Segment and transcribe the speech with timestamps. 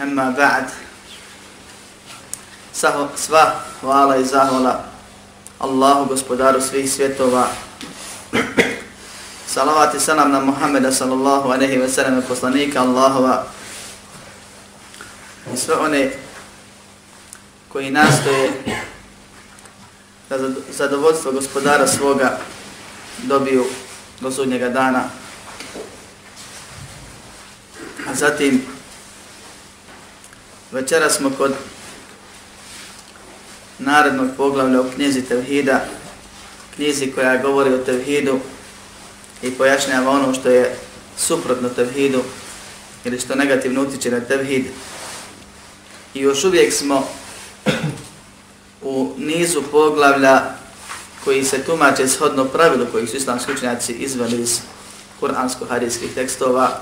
[0.00, 0.72] Amma ba'd.
[2.72, 4.86] Saho, sva hvala i zahvala
[5.60, 7.46] Allahu gospodaru svih svjetova.
[9.46, 13.46] Salavat i salam na Muhammeda sallallahu aleyhi ve sellem poslanika Allahova.
[15.54, 16.10] I sve one
[17.68, 18.50] koji nastoje
[20.28, 20.36] da
[20.72, 22.38] zadovoljstvo gospodara svoga
[23.22, 23.64] dobiju
[24.20, 25.02] do sudnjega dana.
[28.08, 28.66] A zatim
[30.72, 31.54] Večera smo kod
[33.78, 35.84] narednog poglavlja o knjizi Tevhida,
[36.74, 38.38] knjizi koja govori o Tevhidu
[39.42, 40.76] i pojašnjava ono što je
[41.18, 42.22] suprotno Tevhidu
[43.04, 44.64] ili što negativno utiče na Tevhid.
[46.14, 47.08] I još uvijek smo
[48.82, 50.40] u nizu poglavlja
[51.24, 54.58] koji se tumače shodno pravilu koji su islamski učenjaci izveli iz
[55.20, 56.80] kuransko-hadijskih tekstova,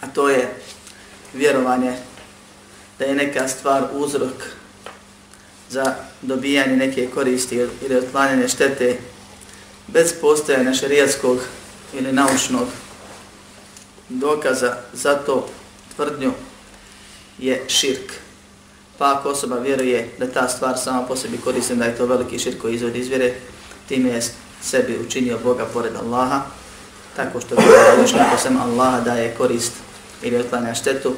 [0.00, 0.56] a to je
[1.36, 1.92] vjerovanje
[2.98, 4.32] da je neka stvar uzrok
[5.70, 8.98] za dobijanje neke koristi ili otklanjanje štete
[9.86, 11.38] bez postojanja šarijatskog
[11.92, 12.66] ili naučnog
[14.08, 15.48] dokaza za to
[15.96, 16.32] tvrdnju
[17.38, 18.12] je širk.
[18.98, 22.38] Pa ako osoba vjeruje da ta stvar sama po sebi koristi, da je to veliki
[22.38, 23.34] širk koji izvod izvjere,
[23.88, 24.20] time je
[24.62, 26.42] sebi učinio Boga pored Allaha,
[27.16, 27.60] tako što je
[28.52, 29.72] da Allaha daje korist
[30.22, 31.14] ili otklanja štetu,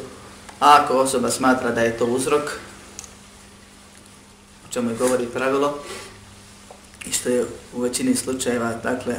[0.60, 2.42] A ako osoba smatra da je to uzrok,
[4.66, 5.78] o čemu je govori pravilo,
[7.06, 9.14] i što je u većini slučajeva, dakle,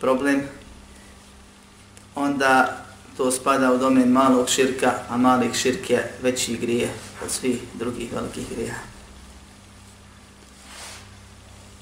[0.00, 0.42] problem,
[2.14, 2.76] onda
[3.16, 6.88] to spada u domen malog širka, a malih širk je veći grije
[7.24, 8.74] od svih drugih velikih grija.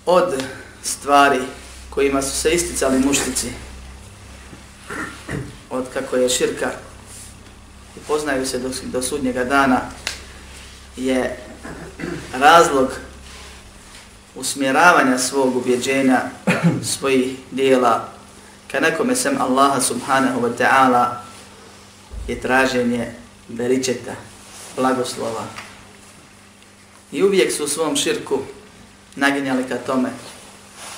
[0.07, 0.43] Od
[0.83, 1.41] stvari
[1.91, 3.51] kojima su se isticali muštici,
[5.71, 6.71] od kako je širka
[7.97, 9.81] i poznaju se do, do sudnjega dana
[10.97, 11.37] je
[12.35, 12.89] razlog
[14.35, 16.21] usmjeravanja svog ubjeđenja,
[16.85, 18.09] svojih dijela,
[18.71, 21.15] ka nekome sem Allaha subhanahu wa ta'ala
[22.29, 23.13] je traženje
[23.49, 24.15] beričeta,
[24.77, 25.45] blagoslova.
[27.13, 28.39] I uvijek su u svom širku
[29.17, 30.09] naginjali ka tome,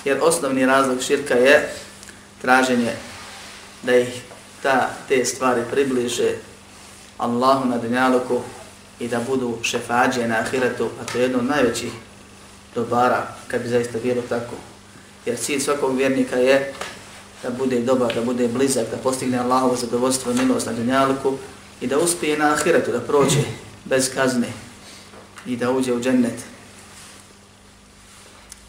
[0.05, 1.69] jer osnovni razlog širka je
[2.43, 2.93] traženje
[3.83, 4.09] da ih
[4.63, 6.33] ta, te stvari približe
[7.23, 8.41] Allahu na dunjaluku
[9.01, 11.93] i da budu šefađe na ahiretu, a to je jedno od najvećih
[12.75, 14.55] dobara, kad bi zaista bilo tako.
[15.27, 16.75] Jer cilj svakog vjernika je
[17.43, 21.35] da bude dobar, da bude blizak, da postigne Allahovo zadovoljstvo i milost na dunjaluku
[21.81, 23.41] i da uspije na ahiretu, da prođe
[23.85, 24.49] bez kazne
[25.47, 26.39] i da uđe u džennet.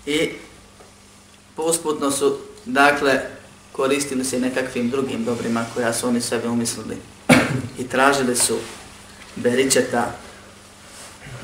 [0.05, 0.29] I
[1.55, 3.21] posputno su, dakle,
[3.71, 6.97] koristili se nekakvim drugim dobrima koja su oni sebe umislili
[7.77, 8.57] i tražili su
[9.35, 10.05] beričeta,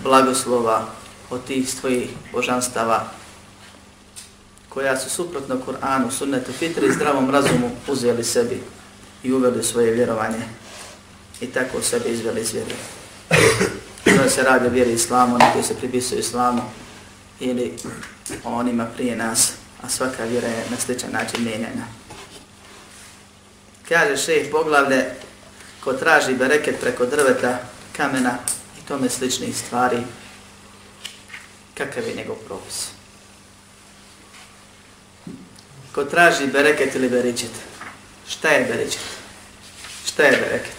[0.03, 0.85] blagoslova
[1.29, 3.07] od tih svojih božanstava
[4.69, 8.63] koja su suprotno Kur'anu, sunnetu, fitri i zdravom razumu uzeli sebi
[9.23, 10.41] i uveli svoje vjerovanje
[11.41, 12.75] i tako sebe izveli iz vjere.
[14.23, 16.61] To se radi o vjeri islamu, oni koji se pripisuju islamu
[17.39, 17.73] ili
[18.43, 21.87] onima prije nas, a svaka vjera je na sličan način mijenjena.
[23.89, 25.05] Kaže šeh poglavlje,
[25.83, 27.59] ko traži bereket preko drveta,
[27.97, 28.37] kamena
[28.79, 30.03] i tome sličnih stvari,
[31.77, 32.87] kakav je njegov propis?
[35.95, 37.51] Ko traži bereket ili beričet,
[38.27, 39.05] šta je beričet?
[40.05, 40.75] Šta je bereket?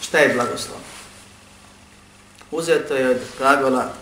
[0.00, 0.78] Šta je blagoslov?
[2.50, 3.92] Uzeto je od glagola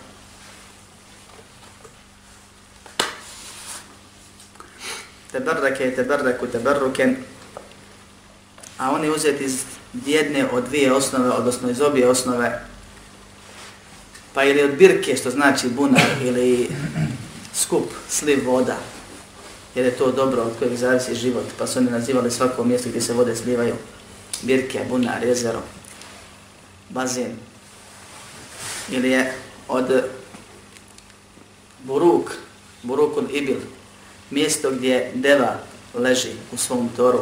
[5.31, 7.15] te brdake, te brdaku, te brruken,
[8.77, 9.61] a oni uzeti iz
[10.05, 12.61] jedne od dvije osnove, odnosno iz obje osnove,
[14.33, 16.69] pa ili od birke, što znači bunar, ili
[17.53, 18.77] skup, sliv voda,
[19.75, 23.01] jer je to dobro od kojeg zavisi život, pa su oni nazivali svako mjesto gdje
[23.01, 23.75] se vode slivaju,
[24.41, 25.59] birke, bunar, jezero,
[26.89, 27.37] bazin,
[28.89, 29.33] ili je
[29.67, 30.03] od
[31.83, 32.31] buruk,
[32.83, 33.59] buruk od ibil,
[34.31, 35.55] mjesto gdje deva
[35.95, 37.19] leži u svom toru,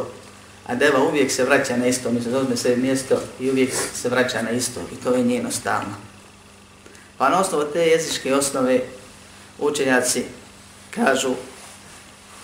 [0.66, 4.42] A deva uvijek se vraća na isto, mislim, zauzme sve mjesto i uvijek se vraća
[4.42, 5.94] na isto i to je njeno stalno.
[7.18, 8.80] Pa na osnovu te jezičke osnove
[9.58, 10.24] učenjaci
[10.90, 11.32] kažu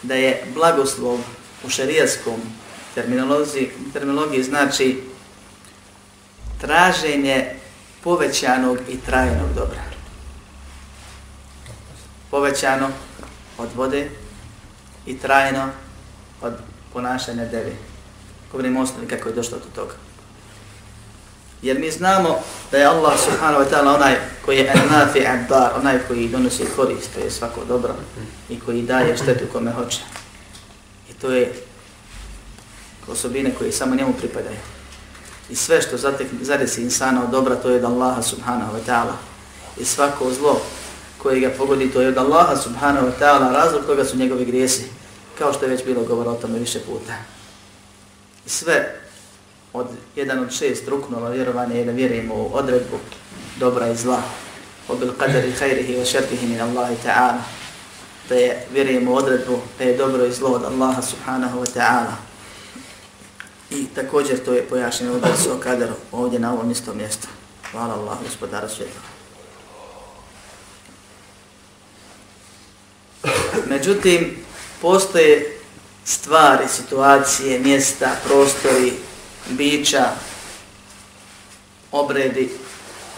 [0.03, 1.19] da je blagoslov
[1.65, 2.41] u šarijaskom
[2.95, 5.03] terminologiji, terminologiji znači
[6.61, 7.55] traženje
[8.03, 9.83] povećanog i trajnog dobra.
[12.31, 12.89] Povećano
[13.59, 14.09] od vode
[15.07, 15.69] i trajno
[16.43, 16.53] od
[16.93, 17.77] ponašanja devije
[18.53, 19.93] govorimo o osnovi kako je došlo do toga.
[21.63, 22.39] Jer mi znamo
[22.71, 24.15] da je Allah subhanahu wa ta'ala onaj
[24.45, 27.95] koji je enafi abdar, onaj koji donosi korist, to je svako dobro
[28.49, 30.01] i koji daje štetu kome hoće.
[31.11, 31.53] I to je
[33.09, 34.57] osobine koje samo njemu pripadaju.
[35.51, 39.15] I sve što zatekne, zadesi insana od dobra, to je od Allaha subhanahu wa ta'ala.
[39.77, 40.61] I svako zlo
[41.19, 44.85] koje ga pogodi, to je od Allaha subhanahu wa ta'ala, razlog toga su njegove grijesi.
[45.39, 47.13] Kao što je već bilo govora o više puta
[48.47, 48.95] sve
[49.73, 52.99] od jedan od šest ruknova vjerovanja je da vjerujemo u odredbu
[53.59, 54.23] dobra i zla.
[54.89, 57.39] O bil qadari hajrihi wa šertihi min Allahi ta'ala.
[58.29, 62.13] Da je vjerujemo u odredbu da je dobro i zlo od Allaha subhanahu wa ta'ala.
[63.71, 67.29] I također to je pojašnjeno da su o kadaru ovdje na ovom istom mjestu.
[67.73, 69.01] Hvala Allah, gospodara svjetla.
[73.67, 74.37] Međutim,
[74.83, 75.60] postoje
[76.05, 78.93] stvari, situacije, mjesta, prostori,
[79.51, 80.07] bića,
[81.93, 82.49] obredi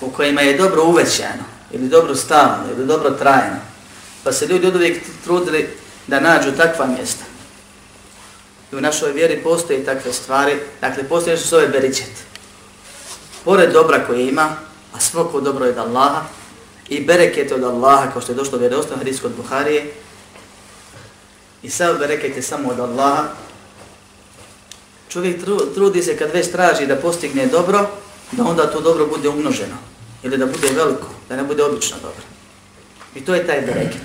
[0.01, 3.57] u kojima je dobro uvećeno ili dobro stavno ili dobro trajno.
[4.25, 5.69] Pa se ljudi od uvijek trudili
[6.07, 7.25] da nađu takva mjesta.
[8.73, 12.11] I u našoj vjeri postoje takve stvari, dakle postoje što se zove beričet.
[13.45, 14.49] Pored dobra koje ima,
[14.95, 16.21] a svako dobro je od Allaha,
[16.89, 19.93] i bereket od Allaha, kao što je došlo vjerojstvo Hrvatskoj od Buharije,
[21.65, 23.25] I sad berekajte samo od Allaha.
[25.09, 27.91] Čovjek tru, trudi se kad već traži da postigne dobro,
[28.33, 29.75] da onda to dobro bude umnoženo.
[30.23, 32.23] Ili da bude veliko, da ne bude obično dobro.
[33.15, 34.03] I to je taj bereket.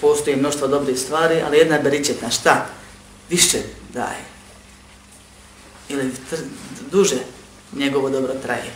[0.00, 2.30] Postoji mnoštvo dobrih stvari, ali jedna je beričetna.
[2.30, 2.66] Šta?
[3.30, 3.58] Više
[3.94, 4.24] daje.
[5.88, 6.36] Ili tr,
[6.92, 7.16] duže
[7.72, 8.70] njegovo dobro traje.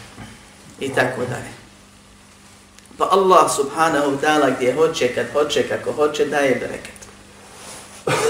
[0.80, 1.54] I tako dalje.
[2.98, 7.03] Pa Allah subhanahu ta'ala gdje hoće, kad hoće, kako hoće, daje bereket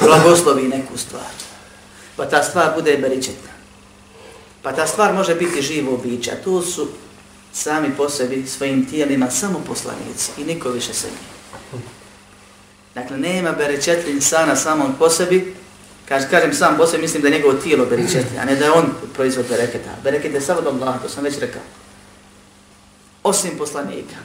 [0.01, 1.31] blagoslovi neku stvar.
[2.17, 3.51] Pa ta stvar bude beričetna.
[4.63, 6.89] Pa ta stvar može biti živo biće, a tu su
[7.53, 11.85] sami po sebi svojim tijelima samo poslanici i niko više se nije.
[12.95, 15.55] Dakle, nema berečetli insana samom po sebi,
[16.09, 18.71] kažem, kažem sam po sebi, mislim da je njegov tijelo berečetli, a ne da je
[18.71, 19.91] on proizvod bereketa.
[20.05, 21.63] Bereket je samo od Allaha, to sam već rekao.
[23.23, 24.17] Osim poslanika.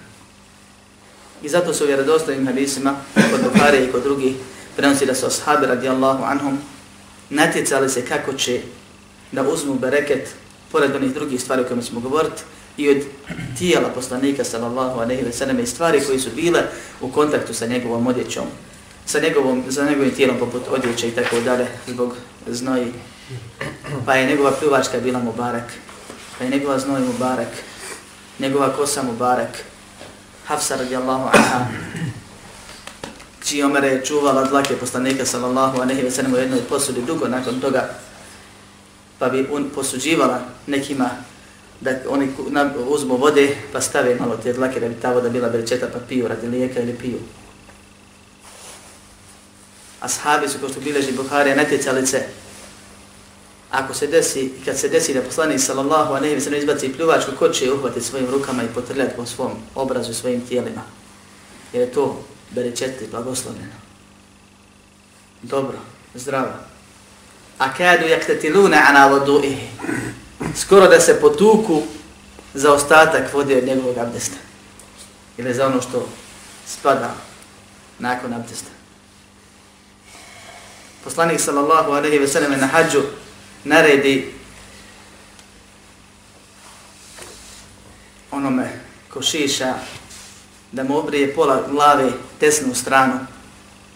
[1.44, 4.34] I zato su vjerodostojim hadisima kod Bukhari i kod drugih
[4.80, 6.58] prenosi da su ashabi radijallahu anhum
[7.30, 8.62] natjecali se kako će
[9.32, 10.30] da uzmu bereket
[10.72, 12.42] pored onih drugih stvari o kojima ćemo govoriti
[12.78, 12.98] i od
[13.58, 16.62] tijela poslanika sallallahu alaihi ve sallam i stvari koji su bile
[17.02, 18.46] u kontaktu sa njegovom odjećom,
[19.06, 22.14] sa njegovom, za njegovim tijelom poput odjeća i tako dalje zbog
[22.48, 22.94] znoji.
[24.06, 25.72] Pa je njegova pljuvačka bila mubarak,
[26.38, 27.52] pa je njegova znoj mubarak,
[28.40, 29.64] njegova kosa mu barek,
[30.48, 31.66] Hafsa radijallahu anha,
[33.50, 37.60] čiji Omere je čuvala dlake poslanika sallallahu a nehi vesenem u jednoj posudi dugo nakon
[37.62, 37.90] toga,
[39.20, 41.10] pa bi on posuđivala nekima
[41.82, 42.28] da oni
[42.90, 46.28] uzmu vode pa stave malo te dlake da bi ta voda bila berčeta pa piju
[46.28, 47.20] radi lijeka ili piju.
[50.00, 52.22] Ashabi su, kao što bileži Buharija, natjecalice.
[53.72, 57.50] Ako se desi, kad se desi da poslani sallallahu a nehi se izbaci pljuvačku, ko
[57.50, 60.82] će je uhvati svojim rukama i potrljati po svom obrazu i svojim tijelima?
[61.74, 62.22] Jer je to
[62.54, 63.74] berečeti, blagoslovljeno.
[65.42, 65.78] Dobro,
[66.14, 66.52] zdravo.
[67.58, 69.68] A kadu jaktetiluna ana vodu'ihi.
[70.56, 71.82] Skoro da se potuku
[72.54, 74.38] za ostatak vode od njegovog abdesta.
[75.38, 76.08] Ili za ono što
[76.68, 77.16] spada
[78.00, 78.70] nakon abdesta.
[81.04, 83.02] Poslanik sallallahu alaihi ve sellem na hađu
[83.66, 84.32] naredi
[88.32, 88.70] onome
[89.14, 89.74] ko šiša
[90.72, 93.20] da mu obrije pola glave desnu stranu,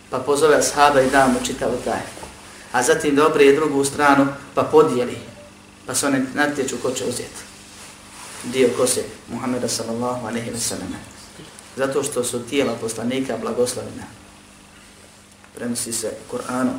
[0.09, 2.01] pa pozove ashaba i da mu čitavo taj.
[2.71, 5.17] A zatim da obrije drugu stranu, pa podijeli,
[5.85, 7.43] pa se one natječu ko će uzeti
[8.43, 10.95] dio kose Muhammeda sallallahu alaihi wa sallam.
[11.77, 14.03] Zato što su tijela poslanika blagoslovina.
[15.55, 16.73] Prenosi se Kur'anu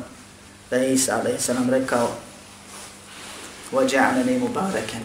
[0.69, 2.07] da je Isa alaihi sallam rekao
[3.71, 5.01] وَجَعْلَنِي مُبَارَكَنِ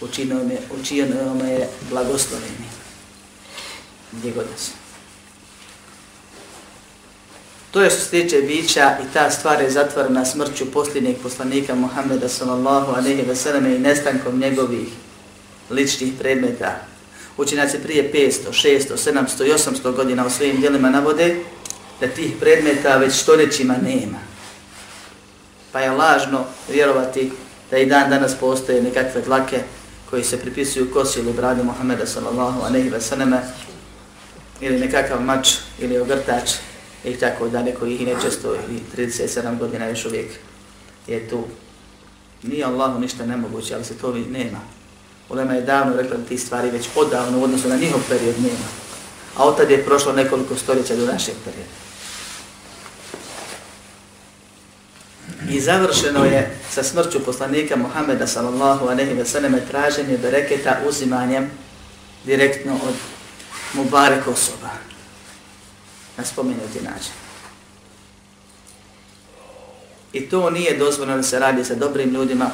[0.00, 2.68] Učinio me, učinio me je blagoslovini
[4.12, 4.70] gdje god nas.
[7.70, 12.28] To je što se tiče bića i ta stvar je zatvorena smrću posljednjeg poslanika Muhammeda
[12.28, 14.88] sallallahu alaihi wa sallam i nestankom njegovih
[15.70, 16.72] ličnih predmeta.
[17.36, 21.36] Učinjaci prije 500, 600, 700 i 800 godina u svojim dijelima navode
[22.00, 24.18] da tih predmeta već stoljećima nema.
[25.72, 27.32] Pa je lažno vjerovati
[27.70, 29.62] da i dan danas postoje nekakve dlake
[30.10, 33.32] koji se pripisuju kosi bradu Muhammeda sallallahu alaihi wa sallam
[34.60, 36.50] ili nekakav mač ili ogrtač
[37.04, 40.30] i tako da neko ih nečesto i 37 godina još uvijek
[41.06, 41.44] je tu.
[42.42, 44.60] Nije Allahu ništa nemoguće, ali se to vi nema.
[45.30, 48.64] Ulema je davno rekla da ti stvari već odavno u odnosu na njihov period nema.
[49.36, 51.70] A od je prošlo nekoliko stoljeća do našeg perioda.
[55.50, 61.50] I završeno je sa smrću poslanika Muhammeda sallallahu alejhi ve selleme traženje bereketa uzimanjem
[62.24, 62.94] direktno od
[63.74, 64.70] Mubarek osoba.
[66.18, 67.12] Na spomenuti način.
[70.12, 72.50] I to nije dozvoljno da se radi sa dobrim ljudima,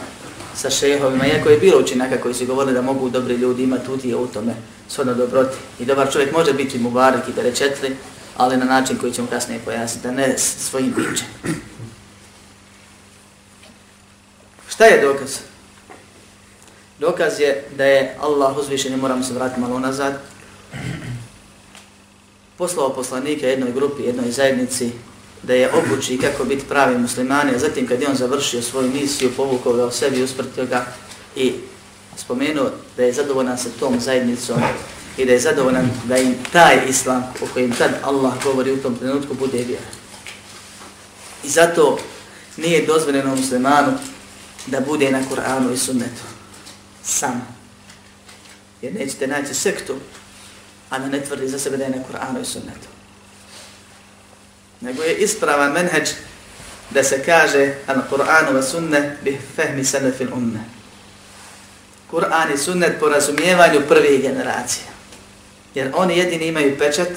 [0.54, 4.16] sa šehovima, iako je bilo učinaka koji su govorili da mogu dobri ljudi imati utije
[4.16, 4.54] u tome,
[4.88, 5.56] svodno dobroti.
[5.78, 7.96] I dobar čovjek može biti Mubarek i Berečetli,
[8.36, 11.26] ali na način koji ćemo kasnije pojasniti, da ne svojim bićem.
[14.68, 15.36] Šta je dokaz?
[17.00, 20.14] Dokaz je da je Allah uzvišen i moramo se vratiti malo nazad,
[22.58, 24.90] poslao poslanika jednoj grupi, jednoj zajednici,
[25.42, 29.30] da je obuči kako biti pravi muslimani, a zatim kad je on završio svoju misiju,
[29.36, 30.86] povukao ga u sebi, usprtio ga
[31.36, 31.52] i
[32.16, 34.56] spomenuo da je zadovoljan sa tom zajednicom
[35.18, 38.94] i da je zadovoljan da im taj islam o kojem tad Allah govori u tom
[38.96, 39.80] trenutku bude vjer.
[41.44, 41.98] I zato
[42.56, 43.92] nije dozvoljeno muslimanu
[44.66, 46.22] da bude na Kur'anu i sunnetu.
[47.02, 47.48] Sam.
[48.82, 49.94] Jer nećete naći sektu
[50.94, 52.88] a da ne tvrdi za sebe da je na Kur'anu i sunnetu.
[54.80, 56.08] Nego je isprava menheđ
[56.90, 60.60] da se kaže an Kur'anu wa sunne bi fehmi salafil umme.
[62.12, 64.86] Kur'an i sunnet po razumijevanju prvih generacija.
[65.74, 67.08] Jer oni jedini imaju pečat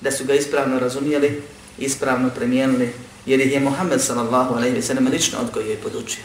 [0.00, 1.42] da su ga ispravno razumijeli,
[1.78, 2.92] ispravno primijenili,
[3.26, 6.22] jer ih je Muhammed sallallahu alaihi wa sallam lično odgojio i podučio.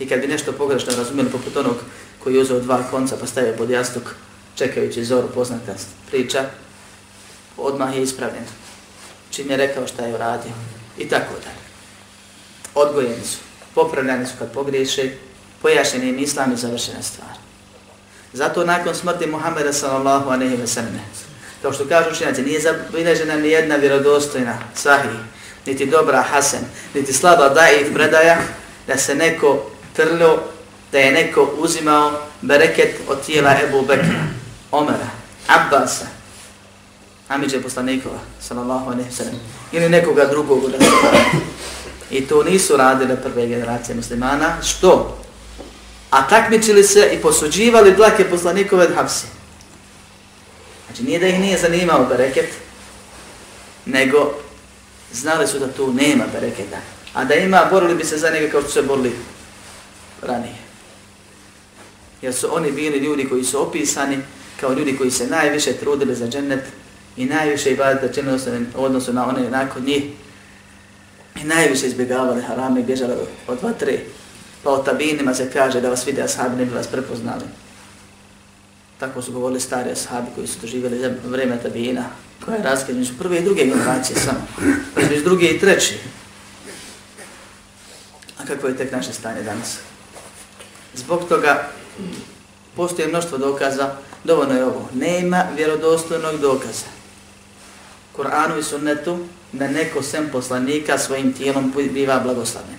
[0.00, 1.76] I kad bi nešto pogrešno razumijeli poput onog
[2.22, 4.14] koji je uzeo dva konca pa stavio pod jastuk,
[4.58, 5.72] čekajući zoru poznata
[6.10, 6.44] priča,
[7.56, 8.44] odmah je ispravljen.
[9.30, 10.50] Čim je rekao šta je uradio.
[10.98, 11.50] I tako da.
[12.80, 13.38] Odgojeni su.
[13.74, 15.10] Popravljani su kad pogriješe.
[15.62, 17.30] pojašnjen je islam i završena stvar.
[18.32, 21.00] Zato nakon smrti Muhammeda sallallahu aleyhi ve sallam.
[21.62, 25.18] Kao što kažu učinjaci, nije zabilježena ni jedna vjerodostojna sahih,
[25.66, 26.60] niti dobra hasen,
[26.94, 28.38] niti slaba daif predaja,
[28.86, 30.40] da se neko trlo,
[30.92, 32.12] da je neko uzimao
[32.42, 34.37] bereket od tijela Ebu Bekra.
[34.70, 35.10] Omara,
[35.46, 36.06] Abbasa,
[37.28, 39.34] Amidža poslanikova, sallallahu alaihi sallam,
[39.72, 40.74] ili nekoga drugog od
[42.10, 44.62] I to nisu radile prve generacije muslimana.
[44.62, 45.18] Što?
[46.10, 48.92] A takmičili se i posuđivali dlake poslanikove od
[50.86, 52.52] Znači nije da ih nije zanimao bereket,
[53.86, 54.34] nego
[55.12, 56.76] znali su da tu nema bereketa.
[57.14, 59.12] A da ima, borili bi se za njega kao što se borili
[60.22, 60.54] ranije.
[62.22, 64.18] Jer su oni bili ljudi koji su opisani,
[64.60, 66.64] kao ljudi koji se najviše trudili za džennet
[67.16, 68.38] i najviše ibadeta činili
[68.76, 70.04] u odnosu na one nakon njih
[71.42, 73.12] i najviše izbjegavali harame i bježali
[73.48, 74.00] od dva, tri.
[74.62, 77.44] Pa o tabinima se kaže da vas vide ashabi ne bi vas prepoznali.
[78.98, 82.04] Tako su govorili stari ashabi koji su doživjeli vreme tabina,
[82.44, 84.46] koja je razgledan su prve i druge generacije samo,
[84.96, 85.94] među druge i treći.
[88.38, 89.76] A kako je tek naše stanje danas?
[90.94, 91.68] Zbog toga
[92.78, 93.90] postoje mnoštvo dokaza,
[94.24, 94.88] dovoljno je ovo.
[94.94, 96.86] Nema vjerodostojnog dokaza.
[98.16, 99.18] Kur'anu i sunnetu
[99.52, 102.78] da neko sem poslanika svojim tijelom biva blagoslavljen.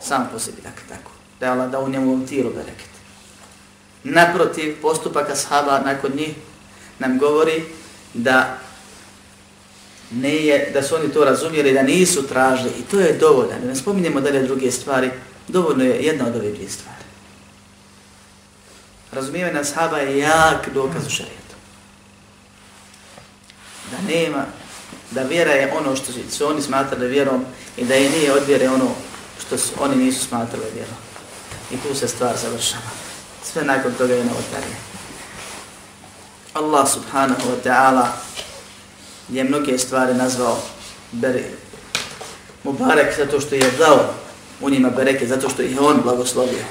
[0.00, 1.10] Sam po sebi, dakle, tako.
[1.40, 2.90] Da je Allah da u njemu tijelu bereket.
[4.04, 6.34] Naprotiv, postupaka sahaba nakon njih
[6.98, 7.64] nam govori
[8.14, 8.58] da
[10.10, 12.70] nije, da su oni to razumjeli, da nisu tražili.
[12.78, 13.52] I to je dovoljno.
[13.66, 15.10] Ne spominjemo dalje druge stvari.
[15.48, 16.99] Dovoljno je jedna od ove dvije stvari
[19.12, 21.54] razumijevanje ashaba je jak dokaz u šarijetu.
[23.90, 24.44] Da nema,
[25.10, 27.44] da vjera je ono što su oni smatrali vjerom
[27.76, 28.88] i da je nije od vjere ono
[29.46, 30.96] što su, oni nisu smatrali vjerom.
[31.70, 32.82] I tu se stvar završava.
[33.52, 34.76] Sve nakon toga je novotarije.
[36.54, 38.06] Allah subhanahu wa ta'ala
[39.28, 40.58] je mnoge stvari nazvao
[41.12, 41.44] beri,
[42.64, 44.00] Mubarek zato što je dao
[44.60, 46.64] u njima bereke, zato što ih on blagoslovio.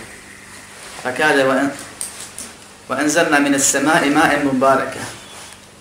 [1.03, 1.69] Pa kaže,
[2.89, 5.00] Wa anzalna min as-sama'i ma'an mubaraka.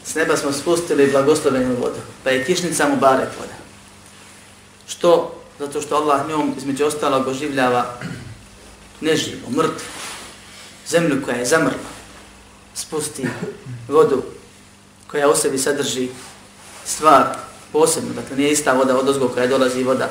[0.05, 3.57] S smo spustili blagoslovenu vodu, pa je kišnica mubarek voda.
[4.89, 5.35] Što?
[5.59, 7.87] Zato što Allah njom između ostalog oživljava
[9.01, 9.85] neživo, mrtvo,
[10.89, 11.89] zemlju koja je zamrla,
[12.75, 13.29] spusti
[13.89, 14.23] vodu
[15.11, 16.09] koja u sebi sadrži
[16.85, 17.27] stvar
[17.73, 20.11] posebno, dakle nije ista voda od ozgo koja dolazi voda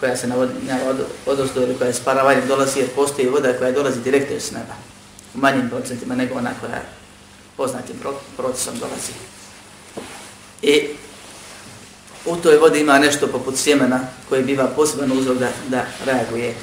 [0.00, 3.28] koja se na vodu, na vodu, odozdo ili koja je s paravanjem dolazi jer postoji
[3.28, 4.72] voda koja dolazi direktno iz neba
[5.34, 6.82] u manjim procentima nego ona koja
[7.56, 7.96] poznatim
[8.36, 9.12] procesom dolazi.
[10.62, 10.80] I
[12.26, 16.54] u toj vodi ima nešto poput sjemena koji biva posebno uzrok da, da reaguje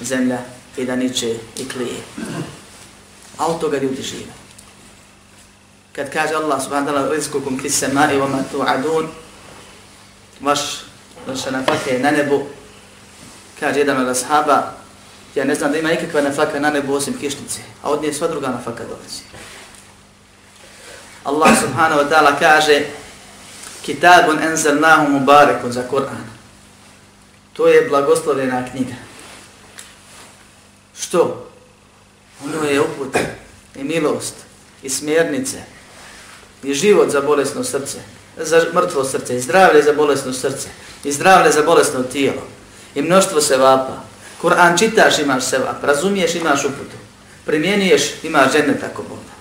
[0.00, 0.38] zemlja
[0.76, 2.00] i da niče i klije.
[3.38, 4.32] A od toga ljudi žive.
[5.92, 9.06] Kad kaže Allah subhanahu wa ta'ala rizku kum kisse mari wa matu adun
[10.40, 10.60] vaš
[11.26, 12.46] vaša nafake je na nebu
[13.60, 14.72] kaže jedan od ashaba
[15.36, 18.28] Ja ne znam da ima ikakva nafaka na nebu osim kišnice, a od nje sva
[18.28, 19.22] druga nafaka dolazi.
[21.24, 22.82] Allah subhanahu wa ta'ala kaže
[23.82, 26.24] Kitabun enzelnahu mubarekun za Kur'an.
[27.52, 28.94] To je blagoslovljena knjiga.
[31.00, 31.50] Što?
[32.44, 33.16] Ono je uput
[33.74, 34.34] i milost
[34.82, 35.58] i smjernice
[36.62, 37.98] i život za bolesno srce,
[38.36, 40.68] za mrtvo srce i zdravlje za bolesno srce
[41.04, 42.42] i zdravlje za bolesno tijelo
[42.94, 43.92] i mnoštvo se vapa.
[44.40, 46.96] Kur'an čitaš, imaš seba, razumiješ, imaš uputu.
[47.46, 49.36] Primjenuješ, imaš žene tako Boga.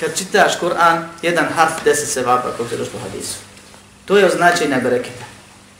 [0.00, 3.36] Kad čitaš Kur'an, jedan harf, deset sevapa, kako se došlo hadisu.
[4.04, 5.24] To je označenje bereketa.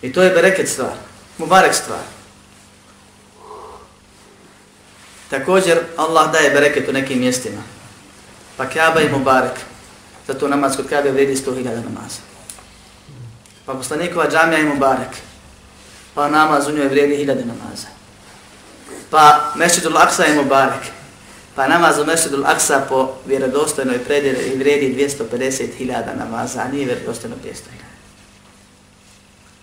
[0.03, 0.93] I to je bereket stvar.
[1.39, 1.99] Mubarek stvar.
[5.31, 7.63] Također, Allah daje bereket u nekim mjestima.
[8.57, 9.59] Pa Kaaba je Mubarek.
[10.27, 12.21] Zato namaz kod Kaabe vredi 100.000 namaza.
[13.67, 14.99] Pa poslanikova džamija je Mubarek.
[14.99, 15.28] Mubarek
[16.19, 17.87] pa namaz u njoj vrijedi hiljade namaza.
[19.11, 20.83] Pa Mešidul Aksa je Mubarak,
[21.55, 27.55] pa namaz u Mešidul Aksa po vjerodostojnoj i vrijedi 250.000 namaza, a nije vjerodostojno 200.000.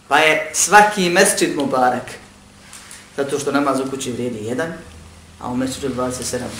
[0.08, 2.12] Pa je svaki Mešid Mubarak,
[3.18, 4.74] zato što namaz u kući vrijedi jedan,
[5.40, 5.94] a u Mešidu 27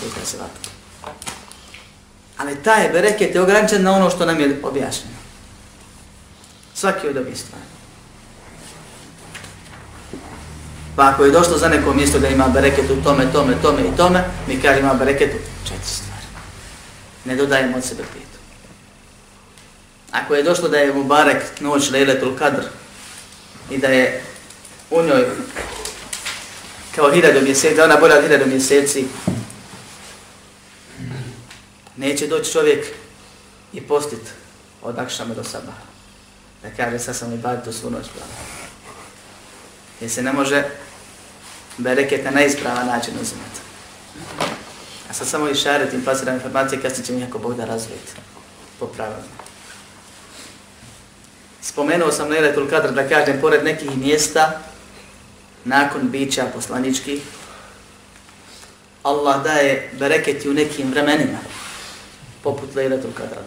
[0.02, 0.70] puta se vatka.
[2.38, 5.16] Ali taj bereket je ograničen na ono što nam je objašnjeno.
[6.74, 7.64] Svaki od ovih stvari.
[10.96, 13.96] Pa ako je došlo za neko mjesto da ima bereket u tome, tome, tome i
[13.96, 16.22] tome, mi kažemo ima bereket u četiri stvari.
[17.24, 18.38] Ne dodajemo od sebe petu.
[20.12, 22.62] Ako je došlo da je mu barek noć lele tul kadr
[23.70, 24.22] i da je
[24.90, 25.26] u njoj
[26.96, 29.06] kao hiljadu mjeseci, da ona bolja od hiljadu mjeseci,
[31.96, 32.86] neće doći čovjek
[33.72, 34.20] i postit
[34.82, 35.82] od Akšama do Sabaha.
[36.62, 38.28] Da kaže, sad sam i bar tu svu noć plan.
[40.00, 40.64] Jer se ne može
[41.78, 43.60] bereket na najispravan način uzimati.
[45.10, 45.96] A sad samo i šarit i
[46.34, 48.12] informacije, kasnije će mi jako Bog da razvijeti
[48.78, 49.22] po pravilu.
[51.62, 54.58] Spomenuo sam Lejla Tulkadr da kažem, pored nekih mjesta,
[55.64, 57.22] nakon bića poslaničkih,
[59.02, 61.38] Allah daje bereket u nekim vremenima,
[62.42, 63.40] poput Lejla Tulkadra,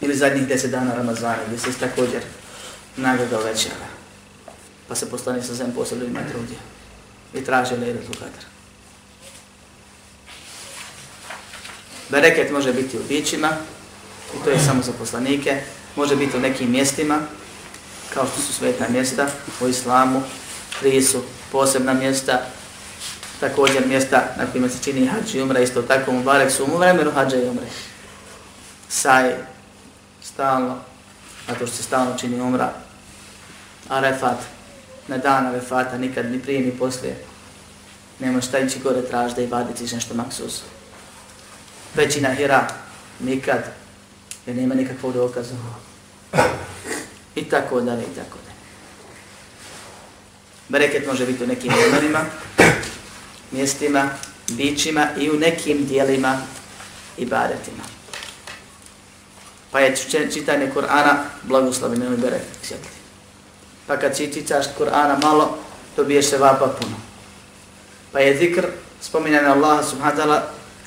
[0.00, 2.22] Ili zadnjih deset dana Ramazana, gdje se također
[2.96, 3.95] nagrada uvećava
[4.88, 6.56] pa se postani sa zem posebno ima drugdje
[7.34, 8.44] i traže lejda tu kadr.
[12.08, 13.50] Bereket može biti u bićima,
[14.34, 15.62] i to je samo za poslanike,
[15.96, 17.18] može biti u nekim mjestima,
[18.14, 19.26] kao što su sveta mjesta
[19.60, 20.22] u islamu,
[20.80, 21.22] tri su
[21.52, 22.40] posebna mjesta,
[23.40, 26.76] također mjesta na kojima se čini hađ i umre, isto tako mu barek su u
[26.76, 27.66] vremenu hađa i umre.
[28.88, 29.34] Saj,
[30.22, 30.74] stalno,
[31.48, 32.72] a što se stalno čini umra,
[33.88, 34.38] arefat,
[35.08, 37.16] na dana vefata, nikad ni prije ni poslije.
[38.18, 40.62] Nemo šta ići gore traži i vaditi iz nešto maksus.
[41.94, 42.68] Većina hira,
[43.20, 43.64] nikad,
[44.46, 45.54] jer nema nikakvog dokaza.
[47.36, 48.56] I tako dalje, i tako dalje.
[50.68, 52.20] Bereket može biti u nekim imenima,
[53.52, 54.10] mjestima,
[54.50, 56.38] bićima i u nekim dijelima
[57.18, 57.82] i baretima.
[59.70, 59.96] Pa je
[60.32, 62.48] čitanje Kur'ana blagoslovi nemoj bereket.
[62.62, 62.90] Sjetli
[63.86, 65.58] pa kad čitičaš Kur'ana malo,
[65.96, 66.96] dobiješ se vapa puno.
[68.12, 68.66] Pa je zikr
[69.00, 70.42] spominjanje Allaha subhanahu wa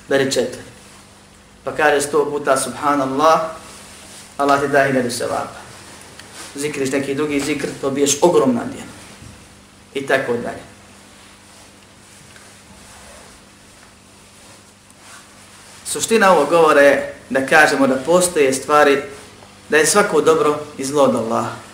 [0.09, 0.62] ta'ala četiri.
[1.63, 3.41] Pa kaže sto puta subhanallah,
[4.38, 5.59] Allah ti da i se vapa.
[6.55, 8.91] Zikriš neki drugi zikr, dobiješ ogromna djena.
[9.93, 10.63] I tako dalje.
[15.85, 19.01] Suština ovog govora je da kažemo da postoje stvari,
[19.69, 21.68] da je svako dobro i zlo od Allaha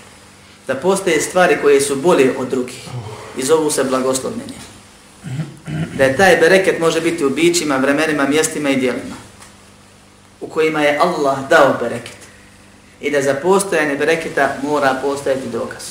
[0.67, 2.87] da postoje stvari koje su bolje od drugih
[3.37, 4.55] i zovu se blagoslovljenje.
[5.97, 9.15] Da je taj bereket može biti u bićima, vremenima, mjestima i dijelima
[10.41, 12.15] u kojima je Allah dao bereket.
[13.01, 15.83] I da za postojanje bereketa mora postojati dokaz.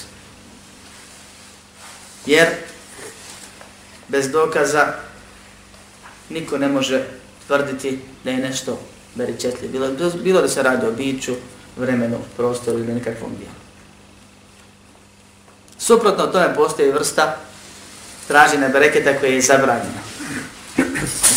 [2.26, 2.46] Jer
[4.08, 4.92] bez dokaza
[6.28, 7.02] niko ne može
[7.46, 8.80] tvrditi da je nešto
[9.14, 9.70] beričetlije.
[9.72, 9.88] Bilo,
[10.22, 11.32] bilo da se radi o biću,
[11.76, 13.54] vremenu, prostoru ili nekakvom dijelu.
[15.86, 17.36] Suprotno tome postoji vrsta
[18.28, 20.02] tražene bereketa koje je zabranjena.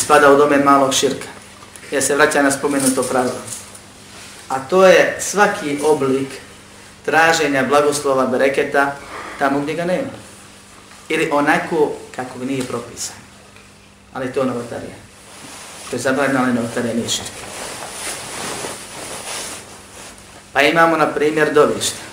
[0.04, 1.28] Spada u domen malog širka.
[1.92, 3.42] Ja se vraćam na spomenuto pravilo.
[4.50, 6.28] A to je svaki oblik
[7.06, 8.96] traženja blagoslova bereketa
[9.40, 10.10] tamo gdje ga nema.
[11.10, 13.16] Ili onako kako ga nije propisan.
[14.14, 14.96] Ali to je novotarija.
[15.90, 17.46] To je zabranjeno, ali novotarija nije širka.
[20.54, 22.07] Pa imamo na primjer dovište.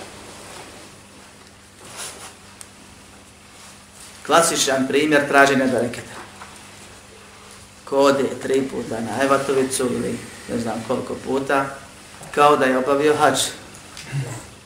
[4.25, 6.15] klasičan primjer traženja bereketa.
[7.85, 10.17] Ko ode tri puta na Evatovicu ili
[10.49, 11.65] ne znam koliko puta,
[12.35, 13.39] kao da je obavio hač.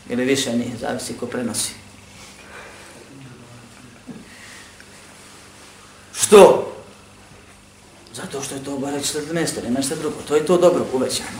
[0.10, 1.72] Ili više nije, zavisi ko prenosi.
[6.22, 6.66] Što?
[8.14, 10.16] Zato što je to barek 14, nema šta drugo.
[10.28, 11.40] To je to dobro uvećano.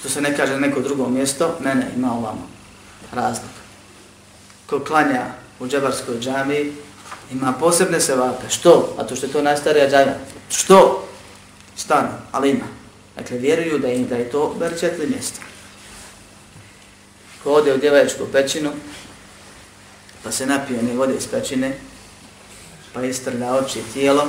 [0.00, 2.46] Što se ne kaže neko drugo mjesto, ne, ne, ima ovamo
[3.12, 3.48] razlog
[4.70, 5.26] ko klanja
[5.60, 6.72] u džabarskoj džami,
[7.32, 8.48] ima posebne sevape.
[8.48, 8.94] Što?
[8.98, 10.16] A to što je to najstarija džaja.
[10.50, 11.06] Što?
[11.76, 12.64] Stano, ali ima.
[13.16, 15.40] Dakle, vjeruju da, im, da je to berčetli mjesto.
[17.42, 18.70] Ko ode u djevaječku pećinu,
[20.24, 21.76] pa se napije one vode iz pećine,
[22.92, 24.26] pa istrlja oči tijelo,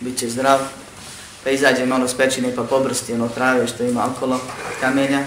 [0.00, 0.58] bit će zdrav,
[1.44, 4.40] pa izađe malo s pećine pa pobrsti ono trave što ima okolo
[4.80, 5.24] kamenja,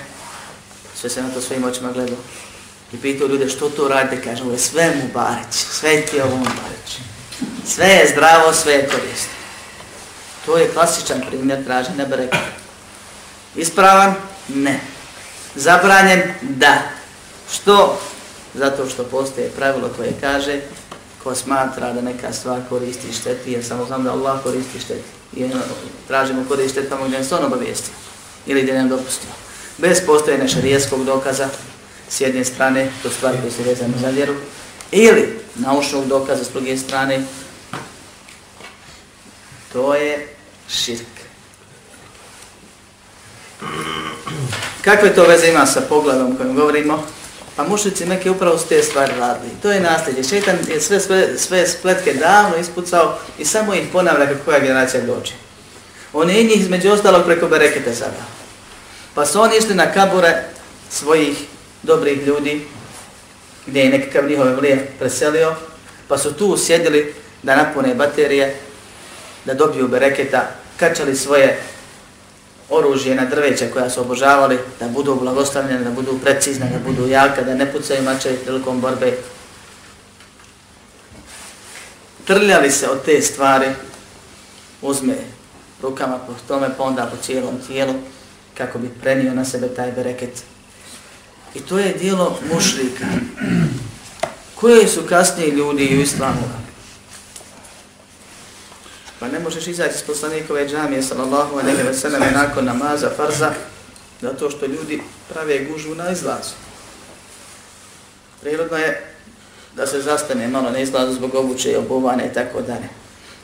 [0.96, 2.18] sve se na to svojim očima gledao.
[2.94, 6.24] I pitao ljude što to radite, kaže, ovo je sve mu bareć, sve ti je
[6.24, 7.00] ovo mu bareć.
[7.66, 9.30] Sve je zdravo, sve je korist.
[10.46, 12.38] To je klasičan primjer traženja bereka.
[13.56, 14.14] Ispravan?
[14.48, 14.80] Ne.
[15.56, 16.22] Zabranjen?
[16.42, 16.78] Da.
[17.54, 18.00] Što?
[18.54, 20.60] Zato što postoje pravilo koje kaže,
[21.24, 24.82] ko smatra da neka stvar koristi i šteti, jer samo znam da Allah koristi i
[24.82, 25.04] šteti.
[25.36, 25.46] I
[26.08, 27.94] tražimo koristi tamo gdje nam se on obavijestio
[28.46, 29.30] ili gdje nam dopustio.
[29.78, 31.50] Bez postojene šarijeskog dokaza,
[32.10, 34.36] s jedne strane, to stvar koji se vezano za vjeru,
[34.92, 37.24] ili naučnog dokaza s druge strane,
[39.74, 40.28] to je
[40.70, 41.08] širk.
[44.82, 47.04] Kakve to veze ima sa pogledom kojim govorimo?
[47.56, 49.52] Pa mušnici neke upravo su te stvari radili.
[49.62, 50.30] To je nasljeđe.
[50.30, 55.04] Šeitan je sve, sve, sve spletke davno ispucao i samo ih ponavlja kako koja generacija
[55.06, 55.34] dođe.
[56.14, 58.30] On je njih između ostalog preko bereketa zadao.
[59.16, 60.44] Pa su oni išli na kabure
[60.92, 61.38] svojih
[61.84, 62.68] dobrih ljudi,
[63.68, 65.54] gdje je nekakav njihov vlijek preselio,
[66.08, 67.14] pa su tu sjedili
[67.44, 68.56] da napune baterije,
[69.46, 70.42] da dobiju bereketa,
[70.80, 71.60] kačali svoje
[72.70, 77.42] oružje na drveće koja su obožavali, da budu blagostavljene, da budu precizne, da budu jaka,
[77.42, 79.14] da ne pucaju mače prilikom borbe.
[82.26, 83.68] Trljali se od te stvari,
[84.82, 85.16] uzme
[85.82, 87.94] rukama po tome, pa onda po cijelom tijelu,
[88.58, 90.44] kako bi prenio na sebe taj bereket
[91.56, 93.06] I to je dijelo mušlika.
[94.56, 96.42] Koje su kasnije ljudi u islamu?
[99.20, 103.54] Pa ne možeš izaći iz poslanikove džamije, sallallahu a nekada se nam nakon namaza, farza,
[104.22, 105.02] zato što ljudi
[105.34, 106.54] prave gužvu na izlazu.
[108.42, 109.14] Prirodno je
[109.76, 112.90] da se zastane malo na izlazu zbog obuče i obuvane i tako dalje.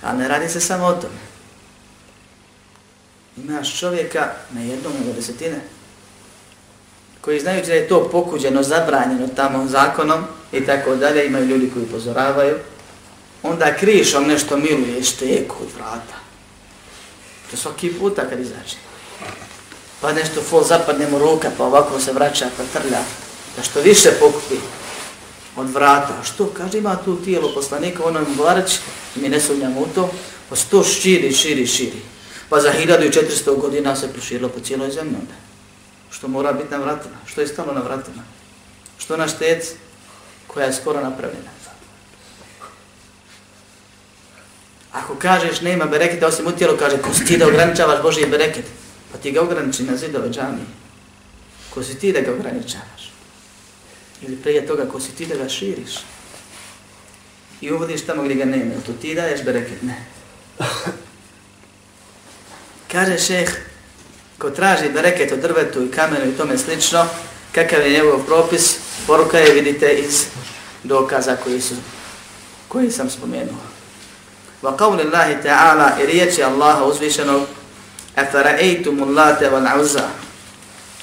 [0.02, 1.20] A ne radi se samo o tome.
[3.38, 5.62] Imaš čovjeka na jednom u desetine,
[7.24, 11.86] koji znaju da je to pokuđeno, zabranjeno tamo zakonom i tako dalje, imaju ljudi koji
[11.86, 12.56] upozoravaju,
[13.44, 16.18] onda kriješ krišom nešto miluje šteku od vrata.
[17.52, 18.76] To svaki put kad izađe.
[20.02, 23.00] Pa nešto fol zapadne mu ruka, pa ovako se vraća, pa trlja.
[23.58, 24.56] Da što više pokupi
[25.56, 26.24] od vrata.
[26.24, 26.46] Što?
[26.58, 28.72] Kaže, ima tu tijelo poslanika, ono je mlarč,
[29.16, 30.12] mi ne sumnjamo u to.
[30.50, 32.02] Pa sto širi, širi, širi.
[32.50, 35.36] Pa za 1400 godina se proširilo po cijeloj zemlji onda
[36.18, 38.24] što mora biti na vratima, što je stalo na vratima,
[38.98, 39.68] što naš štec
[40.48, 41.50] koja je skoro napravljena.
[44.92, 48.66] Ako kažeš nema bereketa osim u tijelu, kaže ko si ti da ograničavaš Božije bereket,
[49.12, 50.66] pa ti ga ograniči na zidove džamije.
[51.70, 53.12] Ko si ti da ga ograničavaš?
[54.22, 55.96] Ili prije toga, ko si ti da ga širiš?
[57.62, 59.82] I uvodiš tamo gdje ga nema, to ti daješ bereket?
[59.84, 60.06] Ne.
[62.92, 63.52] Kaže šeht,
[64.44, 67.06] ko traži da reket od drvetu i kamenu i tome slično,
[67.56, 68.78] kakav je njegov propis,
[69.08, 70.24] poruka je vidite iz
[70.84, 71.76] dokaza koji su
[72.68, 73.62] koji sam spomenuo.
[74.64, 77.42] Wa qawli Allahi ta'ala i riječi Allaha uzvišenog
[78.16, 80.06] أَفَرَأَيْتُمُ اللَّاتَ وَالْعُزَّى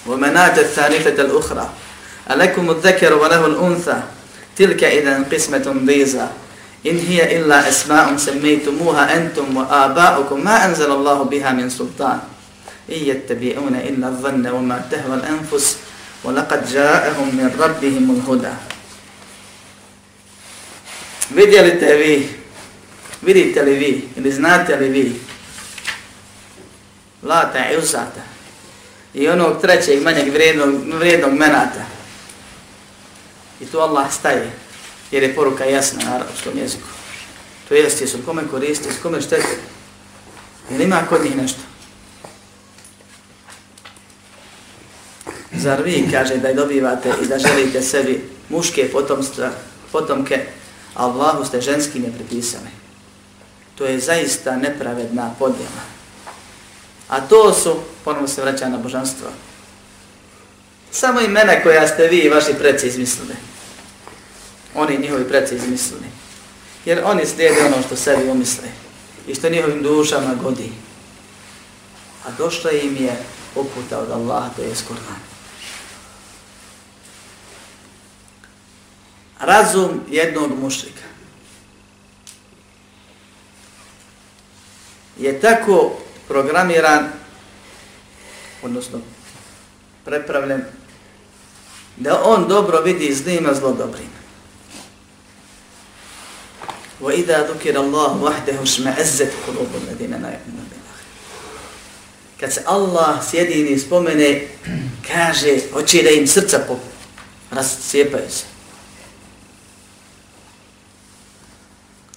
[0.06, 1.66] وَمَنَاتَ الثَّالِثَةَ الْأُخْرَى
[2.30, 3.96] أَلَكُمُ الذَّكَرُ وَلَهُ الْأُنْثَى
[4.56, 6.26] تِلْكَ إِذًا قِسْمَةٌ ضِيزَى
[6.86, 12.18] إِنْ هِيَ إِلَّا أَسْمَاءٌ سَمَّيْتُمُوهَا أَنْتُمْ وَآبَاؤُكُمْ مَا أَنْزَلَ اللَّهُ بِهَا مِنْ سُلْطَانٍ
[12.92, 15.76] إن يتبعون إلا الظن وما تهوى الأنفس
[16.24, 18.52] وَلَقَدْ جَاءَهُمْ مِنْ رَبِّهِمُ الْهُدَى
[21.30, 22.28] Vidjelite vi,
[23.22, 25.20] vidite li vi ili znate li vi
[27.22, 28.20] Lata i Uzata
[29.14, 31.84] i onog trećeg manjeg vrijednog, vrijednog menata.
[33.60, 34.50] I tu Allah staje
[35.10, 36.88] jer je poruka jasna na arapskom jeziku.
[37.68, 39.56] To jest jesu kome koristili, kome štete.
[40.70, 41.60] Jer ima kod njih nešto.
[45.56, 49.48] Zar vi, kaže, da dobivate i da želite sebi muške potomstva,
[49.92, 50.46] potomke,
[50.94, 52.70] a Allahu ste ženski ne pripisane.
[53.74, 55.82] To je zaista nepravedna podjela.
[57.08, 59.26] A to su, ponovno se vraća na božanstvo,
[60.90, 63.34] samo imena koja ste vi i vaši preci izmislili.
[64.74, 66.06] Oni i njihovi preci izmislili.
[66.84, 68.68] Jer oni slijede ono što sebi umisle
[69.26, 70.72] i što njihovim dušama godi.
[72.26, 73.16] A došla im je
[73.56, 75.29] oputa od Allaha, to je skorana.
[79.40, 81.02] razum jednog mušlika.
[85.18, 85.92] Je tako
[86.28, 87.08] programiran,
[88.62, 88.98] odnosno
[90.04, 90.62] prepravljen,
[91.96, 94.10] da on dobro vidi zlima zlo dobrim.
[97.00, 100.98] وَإِذَا ذُكِرَ اللَّهُ وَحْدَهُ شْمَعَزَّتْ قُلُوبُ الَّذِينَ نَيْمُنَ بِلَهِ
[102.40, 104.42] Kad se Allah sjedini spomene,
[105.12, 106.76] kaže, oči da im srca po
[107.50, 108.44] rastcijepaju se.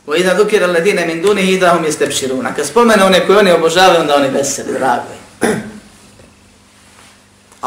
[0.08, 2.56] Wa idha dhukira alladhina min dunihi idha hum yastabshirun.
[2.56, 5.16] Kad spomene one koje oni obožavaju, onda oni veseli, dragoj.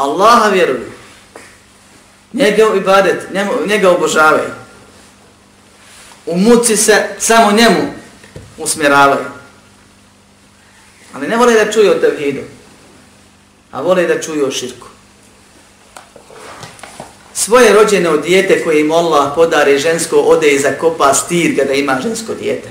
[0.05, 0.91] Allaha vjeruju.
[2.33, 4.49] Njega ibadet, njemu, njega obožavaju.
[6.25, 7.91] U muci se samo njemu
[8.57, 9.25] usmjeravaju.
[11.15, 12.41] Ali ne vole da čuju o tevhidu.
[13.71, 14.87] A vole da čuju o širku
[17.47, 22.33] svoje rođeno dijete koje im Allah podari žensko ode i zakopa stir kada ima žensko
[22.33, 22.69] dijete.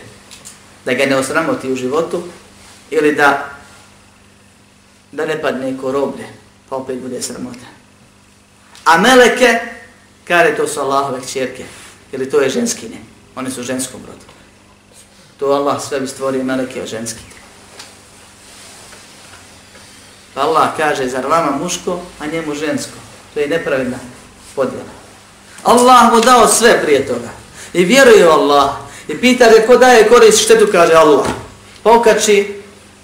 [0.85, 2.23] Da ga ne osramoti u životu
[2.91, 3.51] ili da
[5.13, 6.27] da ne padne koroblje
[6.69, 7.67] pa opet bude sramota.
[8.85, 9.59] A meleke,
[10.29, 11.65] kare to su Allahove čerke,
[12.13, 12.97] ili to je ženskine,
[13.37, 14.27] one su ženskom rodu.
[15.39, 17.37] To Allah sve bi stvorio meleke od ženskine.
[20.35, 22.99] Pa Allah kaže, zar vama muško, a njemu žensko?
[23.35, 23.97] To je nepravedna
[24.57, 24.91] podjela.
[25.63, 27.29] Allah mu dao sve prije toga.
[27.73, 28.73] I vjeruje u Allah.
[29.09, 31.27] I pita ga ko daje korist štetu, kaže Allah.
[31.83, 32.63] Pokači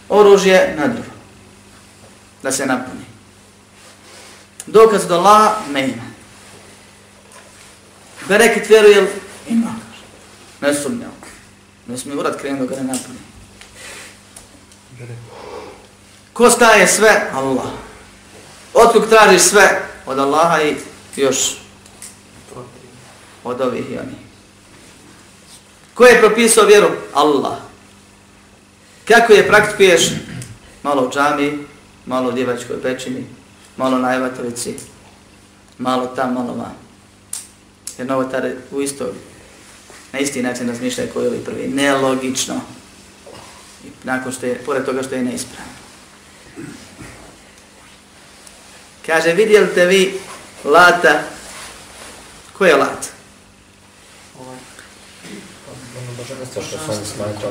[0.08, 1.10] oružje na drugo.
[2.42, 3.04] Da se napuni.
[4.66, 6.02] Dokaz do Allah ne ima.
[8.28, 9.12] Bereket vjeruje
[9.48, 9.72] ima.
[10.60, 11.10] Ne sumnjao.
[11.86, 13.18] Ne smije urat krenu dok ne napuni.
[16.32, 17.30] Ko staje sve?
[17.34, 17.66] Allah.
[18.74, 19.80] Otkog tražiš sve?
[20.06, 20.76] Od Allaha i
[21.16, 21.36] još
[23.44, 24.14] od ovih i oni.
[25.94, 26.86] Ko je propisao vjeru?
[27.14, 27.56] Allah.
[29.08, 30.08] Kako je praktikuješ?
[30.82, 31.58] Malo u džami,
[32.06, 33.24] malo u djevačkoj pećini,
[33.76, 34.74] malo na evatovici,
[35.78, 36.74] malo tam, malo vam.
[37.98, 39.06] Jer novotar u isto,
[40.12, 41.68] na isti način razmišlja koji je ovaj prvi.
[41.68, 42.54] Nelogično.
[43.84, 45.72] I nakon što je, pored toga što je neispravno.
[49.06, 50.20] Kaže, vidjeli te vi
[50.64, 51.14] Lata.
[52.58, 53.02] Ko je Lat?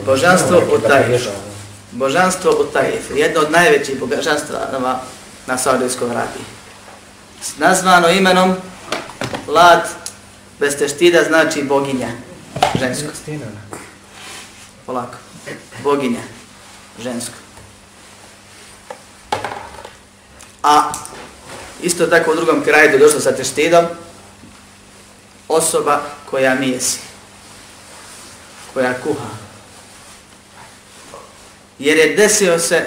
[0.05, 1.31] Božanstvo od Tajefa.
[1.91, 3.13] Božanstvo od Tajefa.
[3.13, 4.59] Jedno od najvećih božanstva
[5.47, 6.43] na Saudijskom Arabiji.
[7.57, 8.55] Nazvano imenom
[9.47, 9.87] Lat
[10.59, 12.07] bez teštida znači boginja.
[12.79, 13.07] Žensko.
[14.85, 15.15] Polako.
[15.83, 16.19] Boginja.
[16.99, 17.35] Žensko.
[20.63, 20.91] A
[21.81, 23.85] Isto tako u drugom kraju je došlo sa teštidom
[25.47, 26.99] osoba koja mijesi,
[28.73, 29.25] koja kuha.
[31.79, 32.81] Jer je desio se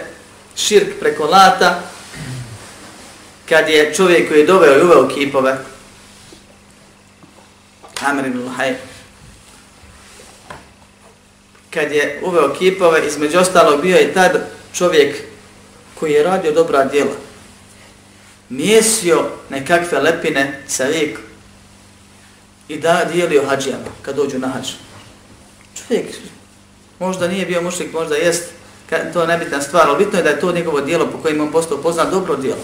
[0.56, 1.82] širk preko lata
[3.48, 5.56] kad je čovjek koji je doveo i uveo kipove
[8.06, 8.50] Amr ibn
[11.70, 14.40] kad je uveo kipove, između ostalog bio je tad
[14.74, 15.16] čovjek
[15.98, 17.14] koji je radio dobra djela
[18.56, 21.20] mjesio nekakve lepine sa rijeku
[22.68, 24.72] i da dijelio hađijama kad dođu na hađu.
[25.78, 26.06] Čovjek
[26.98, 28.42] možda nije bio mušlik, možda jest,
[29.12, 31.52] to je nebitna stvar, ali bitno je da je to njegovo dijelo po kojim on
[31.52, 32.60] postao poznat dobro dijelo.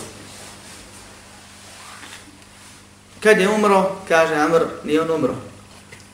[3.23, 5.35] Kad je umro, kaže Amr, nije on umro.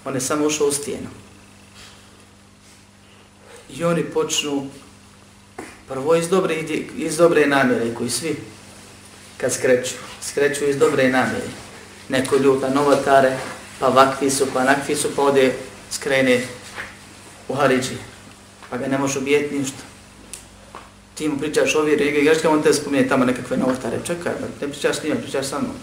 [0.05, 1.09] On je samo ušao u stijenu.
[3.71, 4.67] I oni počnu
[5.89, 6.55] prvo iz dobre,
[6.97, 8.37] iz dobre namjere koji svi
[9.41, 9.95] kad skreću.
[10.23, 11.51] Skreću iz dobre namjeri.
[12.09, 13.37] Neko ljuta novotare,
[13.81, 15.53] pa vakti su, pa nakfi su, pa ode
[15.91, 16.41] skrene
[17.49, 17.97] u Haridži.
[18.71, 19.77] Pa ga ne možeš ubijeti ništa.
[21.15, 23.97] Ti mu pričaš ovi rige, ja što on te spominje tamo nekakve novotare.
[24.07, 25.75] Čekaj, ne pričaš njima, pričaš sa mnom.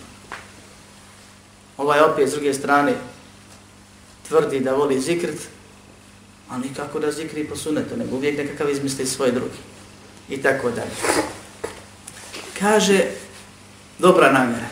[1.78, 2.94] Ovaj opet s druge strane
[4.28, 5.48] tvrdi da voli zikrit,
[6.50, 9.58] ali nikako da zikri po sunetu, nego uvijek nekakav izmisli svoje drugi.
[10.30, 10.92] I tako dalje.
[12.60, 13.06] Kaže,
[14.04, 14.68] dobra namjera.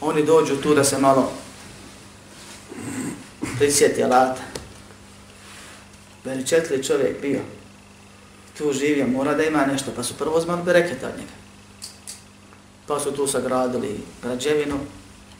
[0.00, 1.32] Oni dođu tu da se malo
[3.58, 4.40] prisjeti alata.
[6.24, 7.40] Beričetli čovjek bio,
[8.58, 11.32] tu živio, mora da ima nešto, pa su prvo uzmano bereket od njega.
[12.86, 14.78] Pa su tu sagradili građevinu,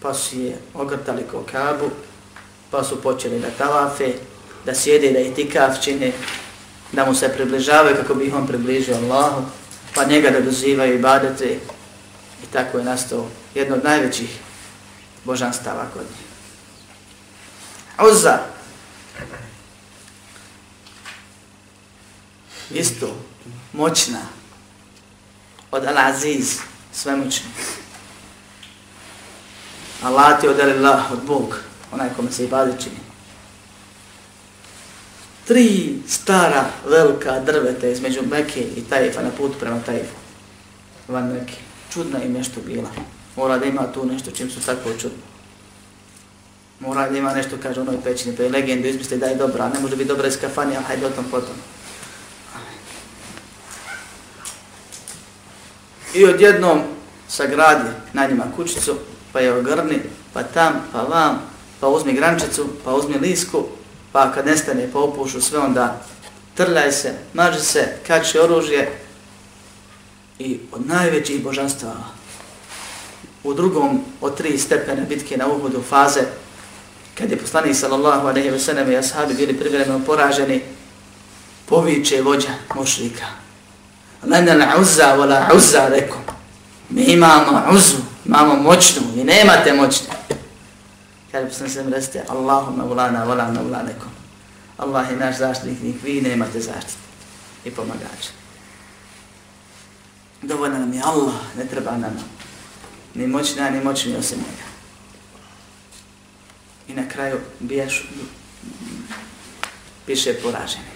[0.01, 1.91] pa su je ogrtali kokabu,
[2.71, 4.13] pa su počeli da tavafe,
[4.67, 6.13] da sjede, da itikaf čine,
[6.93, 9.43] da mu se približavaju kako bi ih on približio Allahu,
[9.95, 11.59] pa njega da dozivaju ibadete,
[12.43, 14.39] I tako je nastao jedno od najvećih
[15.25, 16.27] božanstava kod njih.
[18.13, 18.39] Uzza.
[22.71, 23.17] Isto,
[23.73, 24.19] moćna.
[25.71, 26.59] Od Al-Aziz,
[26.93, 27.47] svemoćna.
[30.03, 31.59] Allah ti od Allah, od Bog,
[31.93, 32.97] onaj kome se i bade čini.
[35.47, 40.15] Tri stara velika drveta između Mekke i Tajfa na put prema Tajfu.
[41.09, 41.55] Van Mekke
[41.95, 42.91] čudna im nešto bila.
[43.37, 45.19] Mora da ima tu nešto čim su tako čudni.
[46.81, 49.81] Mora da ima nešto, kaže onoj pećini, to je legenda, izmisli da je dobra, ne
[49.81, 51.55] može biti dobra iz kafanija, hajde o tom potom.
[56.15, 56.81] I odjednom
[57.29, 58.97] sagradi na njima kućicu,
[59.33, 60.01] pa je ogrni,
[60.33, 61.43] pa tam, pa vam,
[61.81, 63.65] pa uzmi grančicu, pa uzmi lisku,
[64.13, 66.01] pa kad nestane, pa opušu sve onda,
[66.55, 69.04] trljaj se, maži se, kači oružje,
[70.39, 71.93] i od najvećih božanstva
[73.45, 76.21] u drugom od tri stepene bitke na Uhudu faze
[77.19, 80.61] kad je poslani sallallahu alaihi wa sallam i ashabi bili privremeno poraženi
[81.67, 83.25] poviče vođa mušlika
[84.27, 86.21] men al uzza wa la uzza rekom
[86.89, 90.07] mi imamo uzu imamo moćnu i nemate moćnu
[91.33, 94.11] kada poslani sallam reste Allahumma ulana wa la nevla rekom
[94.79, 97.05] Allah je naš zaštitnik vi nemate zaštitnik
[97.65, 98.44] i pomagača
[100.47, 102.25] dovoljno nam je Allah, ne treba nam
[103.15, 104.65] ni moćna, ni moćni osim njega.
[106.89, 108.09] I na kraju bijaš,
[110.07, 110.95] piše poraženi.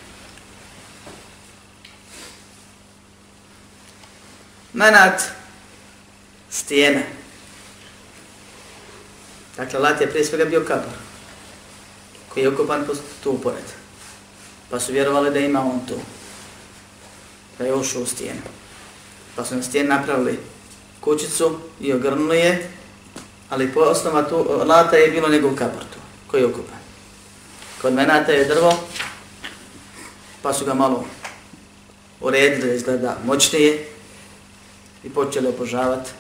[4.72, 5.22] Manat,
[6.50, 7.00] stijena.
[9.56, 10.94] Dakle, lat je prije svega bio kabor,
[12.28, 12.84] koji je okupan
[13.22, 13.64] tu upored.
[14.70, 15.94] Pa su vjerovali da ima on tu.
[17.58, 18.40] Da je ušao u stijenu
[19.38, 20.38] pa su na stijeni napravili
[21.00, 22.70] kućicu i ogrnuli je,
[23.50, 26.78] ali po osnovu tu lata je bilo njegov kaportu koji je ukupan.
[27.82, 28.72] Kod menata je drvo,
[30.42, 31.04] pa su ga malo
[32.20, 33.86] uredili da izgleda moćnije
[35.04, 36.10] i počeli obožavati.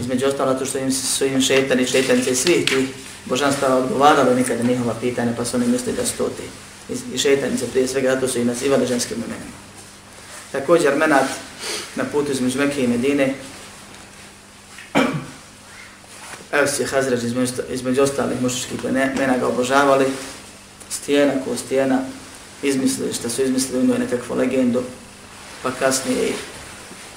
[0.00, 2.88] Između ostalo, to što im su im šetani, šetanice i svih tih
[3.24, 6.48] božanstava odgovarali nikada njihova pitanja, pa su oni mislili da su ti.
[7.14, 9.56] I šetanice prije svega, zato su i nazivali ženskim imenima.
[10.52, 11.24] Također, menat
[11.96, 13.34] na putu između Mekke i Medine.
[16.52, 18.84] Evo si je Hazrađ između, između ostalih mušičkih
[19.16, 20.06] mena ga obožavali.
[20.90, 21.98] Stijena ko stijena
[22.62, 24.82] izmislili što su izmislili u njoj nekakvu legendu.
[25.62, 26.36] Pa kasnije ih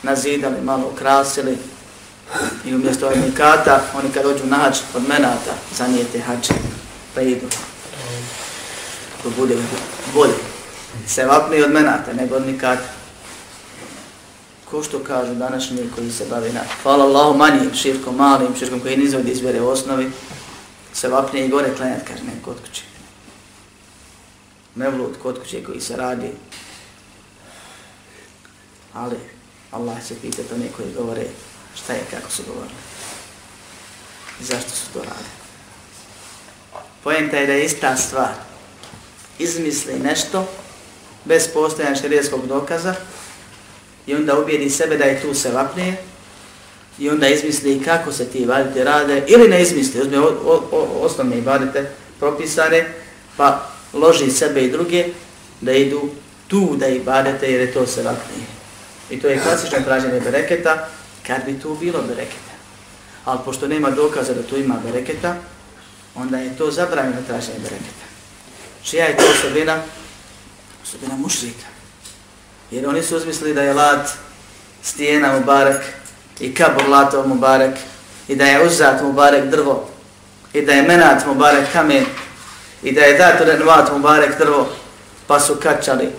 [0.03, 1.57] nazidali, malo ukrasili.
[2.66, 6.53] I umjesto odnikata, oni kad dođu na hač od menata, zanijete hače,
[7.16, 7.47] pa idu.
[9.24, 9.57] To bude
[10.14, 10.34] bolje.
[11.07, 12.45] Se vapni od menata, nego od
[14.72, 18.97] ko što kažu današnji koji se bave na, hvala Allahu, manjim širkom, malim širkom koji
[18.97, 20.11] nizvod izvere u osnovi,
[20.93, 22.82] se vapne i gore klenat kar ne kod kuće.
[24.76, 26.32] Mevlut kod kuće koji se radi.
[28.93, 29.15] Ali
[29.72, 31.26] Allah će pitati one koji govore
[31.84, 32.80] šta je kako su govorili.
[34.41, 35.30] I zašto su to radili.
[37.03, 38.34] Pojenta je da je ista stvar.
[39.39, 40.47] Izmisli nešto
[41.26, 42.95] bez postojanja šarijetskog dokaza,
[44.10, 45.97] i onda ubijedi sebe da je tu se vapne
[46.99, 50.88] i onda izmisli kako se ti ibadete rade ili ne izmisli, uzme o, o, o,
[51.01, 51.89] osnovne ibadete
[52.20, 52.88] propisane
[53.38, 55.05] pa loži sebe i druge
[55.62, 56.10] da idu
[56.47, 58.43] tu da ibadete jer je to se vapne.
[59.10, 60.88] I to je klasično traženje bereketa
[61.28, 62.53] kad bi tu bilo bereketa.
[63.26, 65.36] Ali pošto nema dokaza da tu ima bereketa,
[66.16, 68.05] onda je to zabranjeno traženje bereketa.
[68.84, 69.82] Čija je to osobina?
[70.84, 71.78] Osobina mušrika.
[72.72, 74.09] Jer oni su uzmislili da je lat
[74.84, 75.82] stijena Mubarak
[76.39, 77.76] i kabur latov Mubarak
[78.28, 79.88] i da je uzat Mubarak drvo
[80.53, 82.05] i da je menat Mubarak kamen
[82.84, 84.67] i da je dat renovat Mubarak drvo
[85.28, 86.09] pa su kačali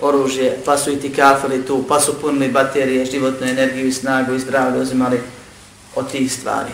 [0.00, 4.80] oružje, pa su itikafili tu, pa su punili baterije, životnu energiju i snagu i zdravlje
[4.80, 5.20] uzimali
[5.94, 6.70] od tih stvari.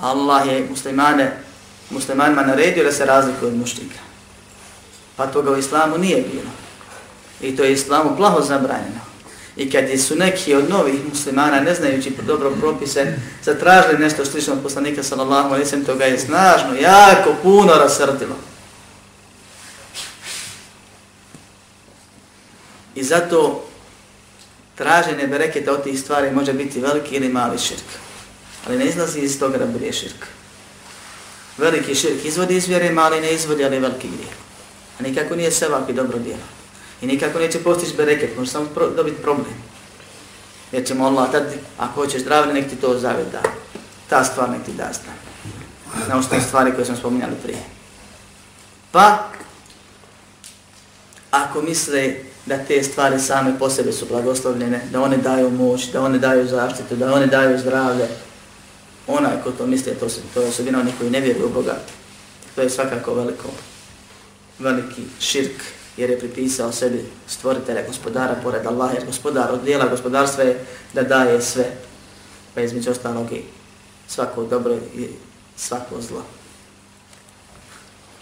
[0.00, 1.32] Allah je muslimane,
[1.90, 3.98] muslimanima naredio da se razlikuje od muštika.
[5.16, 6.50] Pa toga u islamu nije bilo.
[7.42, 9.00] I to je islamu plaho zabranjeno.
[9.56, 13.14] I kad su neki od novih muslimana, ne znajući po dobro propise,
[13.44, 18.36] zatražili nešto slično od poslanika sallallahu alaihi sallam, to ga je snažno, jako puno rasrdilo.
[22.94, 23.66] I zato
[24.74, 27.82] traženje bereketa od tih stvari može biti veliki ili mali širk.
[28.68, 30.26] Ali ne izlazi iz toga da bude širk.
[31.58, 34.34] Veliki širk izvodi iz vjere, mali ne izvodi, ali veliki grijeh.
[35.00, 36.48] A nikako nije sevap i dobro djelo.
[37.02, 39.46] I nikako neće postići bereket, može samo pro, dobiti problem.
[40.72, 43.42] Jer ćemo Allah tati, ako hoćeš zdravlje, nek ti to zavet da.
[44.08, 44.88] Ta stvar nek ti da
[46.06, 47.58] Znao što je stvari koje sam spominjali prije.
[48.90, 49.26] Pa,
[51.30, 52.14] ako misle
[52.46, 56.48] da te stvari same po sebi su blagoslovljene, da one daju moć, da one daju
[56.48, 58.08] zaštitu, da one daju zdravlje,
[59.06, 61.76] onaj ko to misle, to, se, to je osobina onih koji ne vjeruju u Boga,
[62.54, 63.48] to je svakako veliko,
[64.58, 65.62] veliki širk
[65.96, 71.02] jer je pripisao sebi stvoritelja gospodara pored Allaha, jer gospodar od dijela gospodarstva je da
[71.02, 71.64] daje sve,
[72.54, 73.42] pa između ostalog i
[74.08, 75.08] svako dobro i
[75.56, 76.22] svako zlo.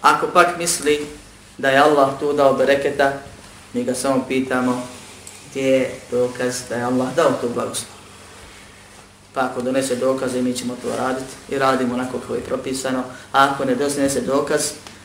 [0.02, 1.06] Ako pak misli
[1.58, 3.12] da je Allah tu dao bereketa,
[3.72, 4.82] mi ga samo pitamo
[5.50, 7.90] gdje je dokaz da je Allah dao tu blagoslov.
[9.34, 13.02] Pa ako donese dokaze, mi ćemo to raditi i radimo onako kako je propisano.
[13.32, 14.62] A ako ne donese dokaz,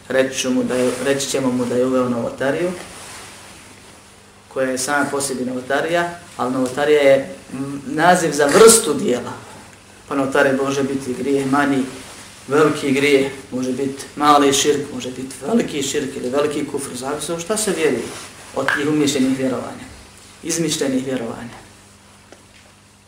[0.10, 0.76] reći, ću da
[1.06, 2.72] reći ćemo mu da je uveo novotariju,
[4.54, 7.36] koja je sama posebi novotarija, ali novotarija je
[7.86, 9.32] naziv za vrstu dijela.
[10.08, 11.84] Pa novotarija može biti grije mani,
[12.48, 17.58] veliki grije, može biti mali širk, može biti veliki širk ili veliki kufr, zavisno šta
[17.58, 18.02] se vjeri
[18.56, 19.86] od tih umješljenih vjerovanja,
[20.44, 21.66] izmišljenih vjerovanja.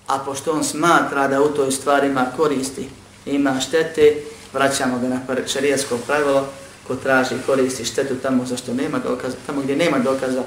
[0.07, 2.89] A pošto on smatra da u toj stvari ima koristi,
[3.25, 4.15] ima štete,
[4.53, 6.45] vraćamo ga na šarijasko pravilo,
[6.88, 10.43] ko traži i koristi štetu tamo za što nema dokaza, tamo gdje nema dokaza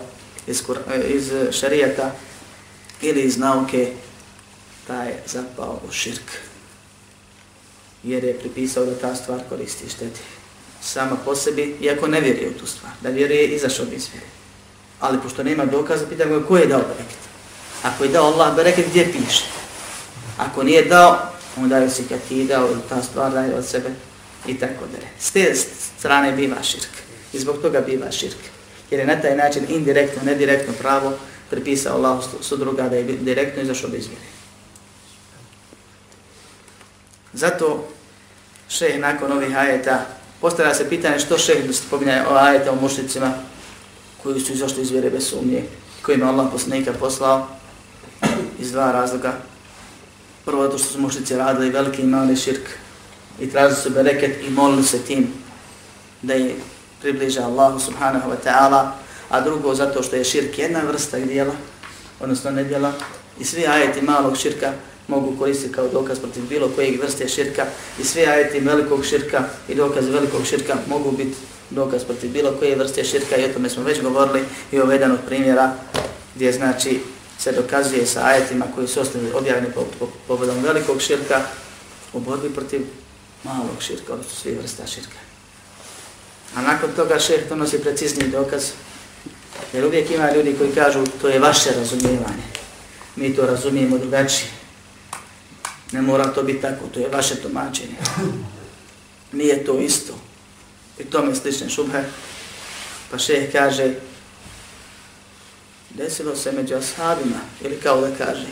[0.46, 0.62] iz,
[0.94, 2.10] e, iz šarijeta
[3.02, 3.92] ili iz nauke,
[4.86, 6.32] taj je zapao u širk.
[8.02, 10.20] Jer je pripisao da ta stvar koristi šteti
[10.82, 14.26] sama po sebi, iako ne vjeruje u tu stvar, da vjeruje izašao bi iz vjeri.
[15.00, 17.18] Ali pošto nema dokaza, pita ga ko je dao bereket.
[17.82, 19.44] Ako je dao Allah bereket, gdje piše?
[20.38, 21.18] Ako nije dao,
[21.56, 23.88] onda je si kad ti dao ta stvar daje od sebe
[24.46, 25.06] i tako dalje.
[25.20, 25.54] S te
[26.00, 26.90] strane biva širk.
[27.32, 28.38] I zbog toga biva širk.
[28.90, 31.18] Jer je na taj način indirektno, nedirektno pravo
[31.50, 34.22] pripisao Allah su druga da je direktno izašao bez vjere.
[37.32, 37.88] Zato
[38.68, 40.06] šeh nakon ovih ajeta
[40.40, 43.32] postavlja se pitanje što šeh spominja o ajeta o mušnicima
[44.22, 45.62] koji su izašli iz vjere bez sumnje,
[46.02, 47.46] kojima Allah posnika poslao
[48.58, 49.32] iz dva razloga.
[50.44, 52.62] Prvo to što su mušnici radili veliki i mali širk,
[53.40, 55.32] i tražili su bereket i molili se tim
[56.22, 56.54] da je
[57.00, 58.90] približa Allahu subhanahu wa ta'ala,
[59.28, 61.52] a drugo zato što je širk jedna vrsta dijela,
[62.20, 62.92] odnosno ne nedjela,
[63.40, 64.72] i svi ajeti malog širka
[65.08, 67.66] mogu koristiti kao dokaz protiv bilo kojeg vrste širka
[68.00, 71.36] i svi ajeti velikog širka i dokaz velikog širka mogu biti
[71.70, 74.40] dokaz protiv bilo koje vrste širka i o tome smo već govorili
[74.72, 75.72] i ovo jedan od primjera
[76.34, 77.00] gdje znači
[77.38, 79.74] se dokazuje sa ajetima koji su osnovni objavljeni
[80.28, 81.40] povodom velikog širka
[82.12, 82.80] u borbi protiv
[83.44, 85.18] malog širka, odnosno svih vrsta širka.
[86.56, 88.64] A nakon toga šeh donosi precizni dokaz,
[89.72, 92.44] jer uvijek ima ljudi koji kažu to je vaše razumijevanje,
[93.16, 94.50] mi to razumijemo drugačije.
[95.92, 97.96] Ne mora to biti tako, to je vaše tumačenje.
[99.32, 100.12] Nije to isto.
[100.98, 102.04] I to mi slične šubhe.
[103.10, 103.94] Pa šeh kaže,
[105.90, 108.46] desilo se među ashabima, ili kao da kaže,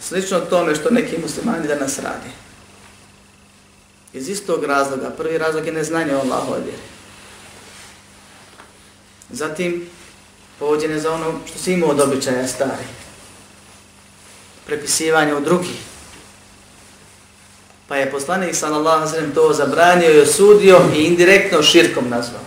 [0.00, 2.30] slično tome što neki muslimani danas radi.
[4.12, 5.10] Iz istog razloga.
[5.10, 6.78] Prvi razlog je neznanje o Allahove vjeri.
[9.30, 9.86] Zatim,
[10.58, 12.86] povođen je za ono što si imao od običaja stari.
[14.66, 15.76] Prepisivanje u drugi.
[17.88, 22.42] Pa je poslanik sallallahu alaihi to zabranio i osudio i indirektno širkom nazvao.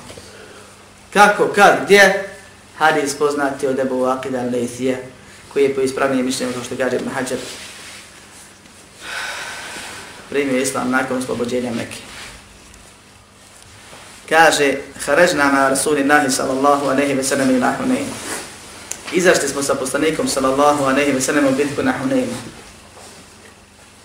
[1.13, 2.29] Kako, kad, gdje?
[2.77, 4.49] Hadis poznati od Ebu Akida al
[5.53, 7.37] koji je po ispravnije mišljenje, kao što kaže Mahađar,
[10.33, 11.99] primio islam nakon oslobođenja Mekke.
[14.29, 14.73] Kaže,
[15.05, 18.09] Haređna na Rasuli Nahi sallallahu anehi ve sallam ila Hunayn.
[19.13, 22.33] Izašli smo sa poslanikom sallallahu anehi ve sallam u bitku na Hunayn.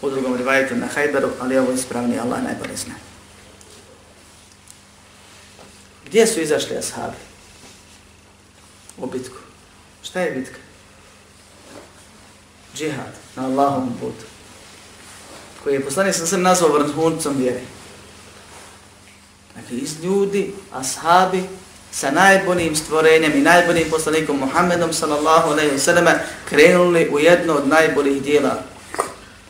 [0.03, 2.95] U drugom rivajetu na Hajberu, ali ovo ispravni Allah najbolje zna.
[6.07, 7.16] Gdje su izašli ashabi?
[8.99, 9.37] U bitku.
[10.03, 10.59] Šta je bitka?
[12.76, 14.28] Džihad na Allahom putu
[15.69, 17.61] koji je poslanik sam sam nazvao vrhuncom vjere.
[19.57, 21.43] Dakle, iz ljudi, ashabi,
[21.93, 26.07] sa najboljim stvorenjem i najboljim poslanikom Muhammedom sallallahu alaihi wa sallam
[26.49, 28.61] krenuli u jedno od najboljih dijela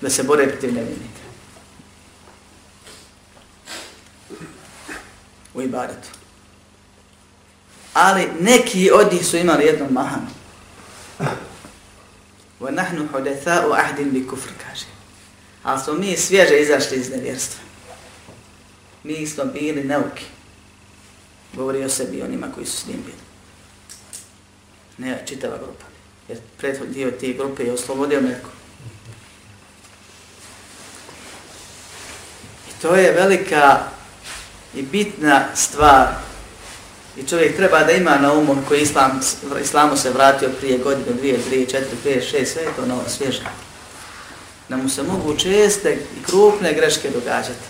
[0.01, 1.23] da se bore protiv nevinika.
[5.55, 6.09] U ibadetu.
[7.95, 10.27] Ali neki od njih su imali jednu mahanu.
[12.61, 14.27] Wa nahnu hudetha u ahdin bi
[14.69, 14.98] kaže
[15.73, 17.61] a smo mi svježe izašli iz nevjerstva.
[19.05, 20.25] Mi smo bili neuki.
[21.53, 23.19] Govori o sebi i onima koji su s njim bili.
[25.11, 25.85] Ne, čitava grupa.
[26.29, 28.51] Jer prethod dio te grupe je oslobodio neko.
[32.69, 33.79] I to je velika
[34.75, 36.09] i bitna stvar
[37.17, 39.21] I čovjek treba da ima na umu koji islam,
[39.63, 43.47] islamu se vratio prije godine, dvije, tri, četiri, pet, šest, sve je to novo, svježno
[44.69, 47.65] da mu se mogu česte i krupne greške događati.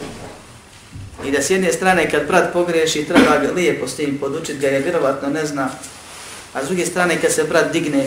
[1.26, 4.66] I da s jedne strane kad brat pogreši, treba ga lijepo s tim podučiti, ga
[4.68, 5.70] je vjerovatno ne zna.
[6.54, 8.06] A s druge strane kad se brat digne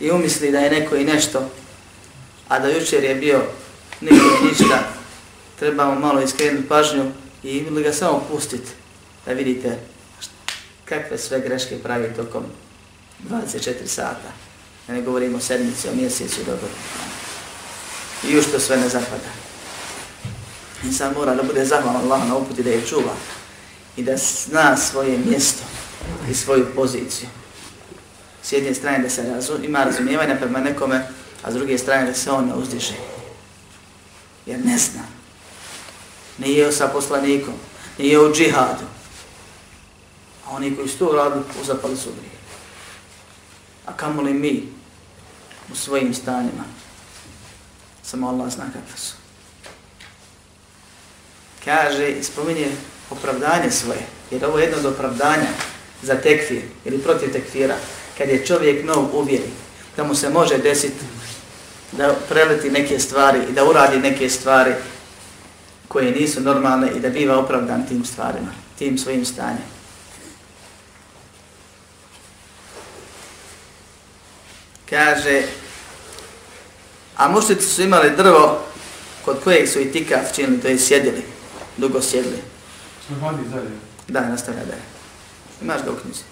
[0.00, 1.50] i umisli da je neko i nešto,
[2.48, 3.40] a da jučer je bio
[4.00, 4.78] niko i ništa,
[5.58, 7.12] trebamo malo iskrenuti pažnju
[7.42, 8.70] i ili ga samo pustiti
[9.26, 9.78] da vidite
[10.84, 12.42] kakve sve greške pravi tokom
[13.30, 14.32] 24 sata.
[14.88, 16.68] ne govorimo o sedmici, o mjesecu, dobro
[18.28, 19.28] i još to sve ne zapada.
[20.84, 23.12] Insan mora da bude zahvalan Allah na uputi da je čuva
[23.96, 25.62] i da zna svoje mjesto
[26.30, 27.28] i svoju poziciju.
[28.42, 31.06] S jedne strane da se razum, ima razumijevanja prema nekome,
[31.42, 32.94] a s druge strane da se on ne uzdiže.
[34.46, 35.00] Jer ne zna.
[36.38, 37.54] Nije sa poslanikom,
[37.98, 38.84] nije u džihadu.
[40.46, 42.32] A oni koji su to uradili, uzapali su grije.
[43.86, 44.68] A kamo li mi
[45.72, 46.64] u svojim stanima,
[48.10, 49.12] samo Allah zna kakve su.
[51.64, 52.68] Kaže, spominje
[53.10, 55.48] opravdanje svoje, jer ovo je jedno od opravdanja
[56.02, 57.76] za tekfir ili protiv tekfira,
[58.18, 59.50] kad je čovjek nov uvjeri,
[59.96, 61.04] da mu se može desiti
[61.92, 64.74] da preleti neke stvari i da uradi neke stvari
[65.88, 68.48] koje nisu normalne i da biva opravdan tim stvarima,
[68.78, 69.64] tim svojim stanjem.
[74.90, 75.42] Kaže,
[77.16, 78.58] A mušljici su imali drvo
[79.24, 81.22] kod kojeg su i tikav činili, to je sjedili,
[81.76, 82.42] dugo sjedili.
[83.04, 83.76] Što vodi zadnje?
[84.08, 84.82] Da, nastavlja da je.
[85.62, 86.22] Imaš ga u knjizi.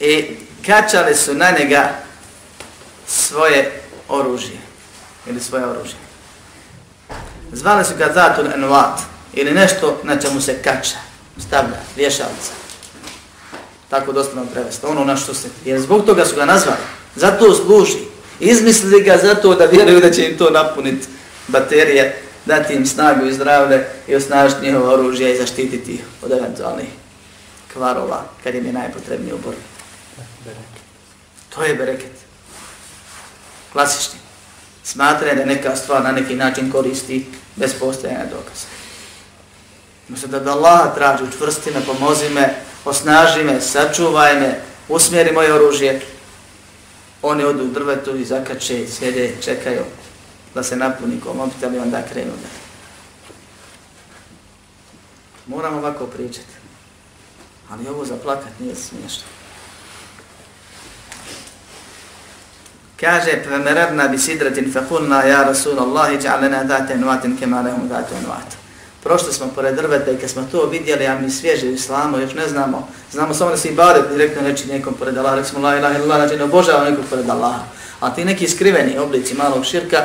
[0.00, 1.90] I kačali su na njega
[3.06, 4.58] svoje oružje.
[5.26, 5.96] Ili svoje oružje.
[7.52, 9.00] Zvali su ga Zatun Enuat.
[9.34, 10.96] Ili nešto na čemu se kača,
[11.46, 12.52] stavlja, vješalca
[13.90, 16.78] tako dostanom prevesta, ono na što se, jer zbog toga su ga nazvali,
[17.16, 17.98] zato služi,
[18.40, 21.06] izmislili ga zato da vjeruju da će im to napuniti
[21.48, 26.88] baterije, dati im snagu i zdravlje i osnažiti njihovo oružje i zaštititi od eventualnih
[27.72, 29.54] kvarova kad im je najpotrebniji obor.
[31.54, 32.10] To je bereket.
[33.72, 34.18] Klasični.
[34.84, 37.26] Smatraje da neka stvar na neki način koristi
[37.56, 38.66] bez postojanja dokaza.
[40.08, 42.54] Mislim da da Allaha traži, učvrsti me, pomozi me,
[42.84, 46.00] osnaži me, sačuvaj me, usmjeri moje oružje.
[47.22, 49.84] Oni odu u drvetu i zakače, sjede, čekaju
[50.54, 52.48] da se napuni ko mobitel i onda krenu da.
[55.56, 56.60] Moram ovako pričati.
[57.70, 59.22] Ali ovo za plakat nije smiješno.
[63.00, 68.59] Kaže, pa me radna bi sidratin fa kulna ja Rasulallahi ja'lena datenuatin kemalehum datenuatin.
[69.02, 72.34] Prošli smo pored drveta i kad smo to vidjeli, a mi svježi u islamu, još
[72.34, 75.76] ne znamo, znamo samo da se ibadet direktno reći nekom pored Allaha, rekli smo la
[75.76, 77.62] ilaha illallah, znači ne obožava nekog pored Allaha.
[78.00, 79.98] A ti neki skriveni oblici malog širka,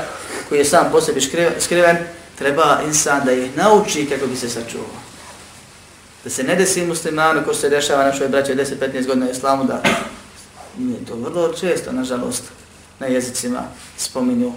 [0.50, 1.22] koji je sam po sebi
[1.60, 1.98] skriven,
[2.38, 4.88] treba insan da ih nauči kako bi se sačuvao.
[6.24, 9.84] Da se ne desi muslimanu, koji se dešava našoj braće 10-15 godina u islamu, da
[10.78, 12.44] nije to vrlo često, nažalost,
[13.00, 13.62] na jezicima
[13.98, 14.52] spominju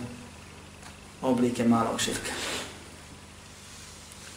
[1.23, 2.31] oblike malog širka.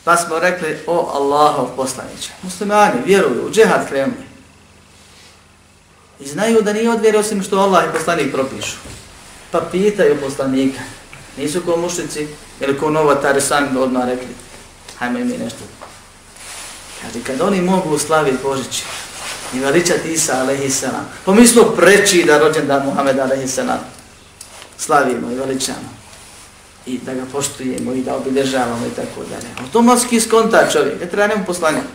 [0.05, 2.29] Pa smo rekli, o Allahov poslaniće.
[2.43, 4.23] Muslimani vjeruju, u džehad krenuli.
[6.19, 8.75] I znaju da nije odvjeri osim što Allah i poslanik propišu.
[9.51, 10.79] Pa pitaju poslanika.
[11.37, 12.27] Nisu ko mušnici,
[12.59, 14.27] ili ko novatari sami odmah rekli.
[14.99, 15.59] Hajmo i mi nešto.
[17.01, 18.83] Kad, kad oni mogu slaviti Božići
[19.53, 21.45] i veličati Isa alaihi salam, pa mi
[21.77, 23.79] preći da rođen da Muhammed alaihi salam
[24.77, 26.00] slavimo i veličamo
[26.87, 29.53] i da ga poštujemo i da obilježavamo i tako dalje.
[29.61, 31.87] Automatski skonta čovjek, ne treba nemu poslanjati.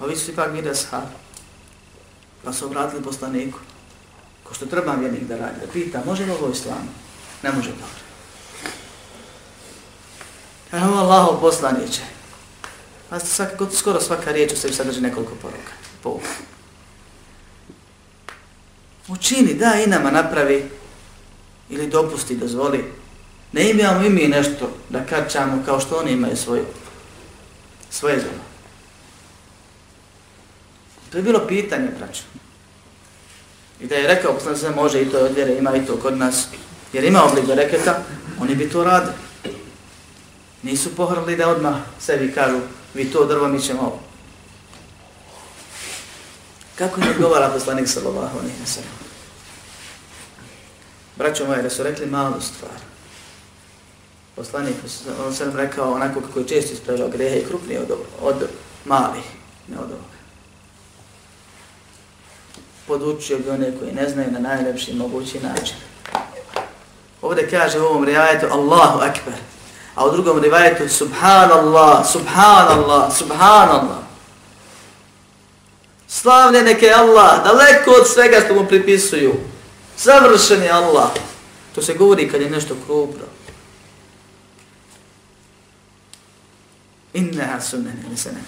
[0.00, 1.06] Ovi su ipak mire sahabi,
[2.44, 3.58] pa su obratili poslaniku,
[4.44, 6.88] ko što treba vjernik da radi, da pita, može li ovo islam?
[7.42, 8.02] Ne može dobro.
[10.86, 12.00] Evo Allaho poslaniće.
[13.10, 15.72] A svaka, skoro svaka riječ u sebi sadrži nekoliko poruka.
[16.02, 16.28] Pouka.
[19.08, 20.70] Učini, da i nama napravi
[21.70, 22.92] ili dopusti, dozvoli.
[23.52, 26.62] Ne imamo i mi nešto da kačamo kao što oni imaju svoj,
[27.90, 28.44] svoje zemlje.
[31.10, 32.22] To je bilo pitanje, braću.
[33.80, 36.18] I da je rekao, poslan se može i to od vjere, ima i to kod
[36.18, 36.48] nas.
[36.92, 38.02] Jer ima oblik reketa,
[38.40, 39.12] oni bi to radili.
[40.62, 42.58] Nisu pohrli da odmah sebi kažu,
[42.94, 44.00] vi to drvo, mi ćemo ovo.
[46.78, 48.88] Kako je odgovara poslanik sallallahu alejhi ve sellem?
[51.16, 52.70] Braćo moje, da su rekli malu stvar.
[54.36, 54.74] Poslanik,
[55.26, 57.90] on sam nam rekao onako kako je često ispravljao grehe i krupnije od,
[58.22, 58.34] od
[58.84, 59.24] malih,
[59.68, 60.14] ne od ovoga.
[62.86, 65.76] Podučio bi one koji ne znaju na najlepši mogući način.
[67.22, 69.34] Ovdje kaže u ovom rivajetu Allahu Akbar,
[69.94, 74.04] a u drugom rivajetu Subhanallah, Subhanallah, Subhanallah.
[76.08, 79.34] Slavne neke Allah, daleko od svega što mu pripisuju.
[79.96, 81.10] Savršen je Allah.
[81.74, 83.26] To se govori kad je nešto kubro.
[87.14, 88.40] Inna sunnene nisene.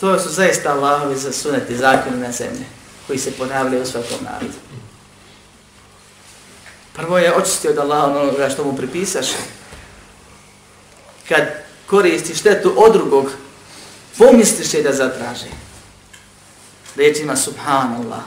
[0.00, 2.64] To su zaista Allahovi za sunet i zakon na zemlje
[3.06, 4.58] koji se ponavlja u svakom narodu.
[6.92, 9.26] Prvo je očistio od Allaha ono onoga što mu pripisaš.
[11.28, 11.42] Kad
[11.86, 13.30] koristi štetu od drugog,
[14.18, 15.46] pomisliš je da zatraži.
[16.96, 18.22] Rečima Subhanallah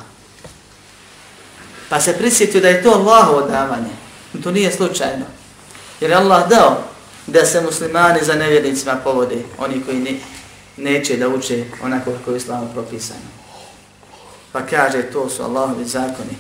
[1.94, 3.90] pa se prisjetio da je to Allahovo davanje.
[4.44, 5.26] To nije slučajno.
[6.02, 6.78] Jer je Allah dao
[7.28, 10.12] da se muslimani za nevjernicima povode, oni koji ne,
[10.78, 13.28] neće da uče onako kako je islamo propisano.
[14.52, 16.36] Pa kaže, to su Allahovi zakoni.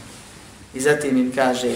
[0.74, 1.72] I zatim im kaže,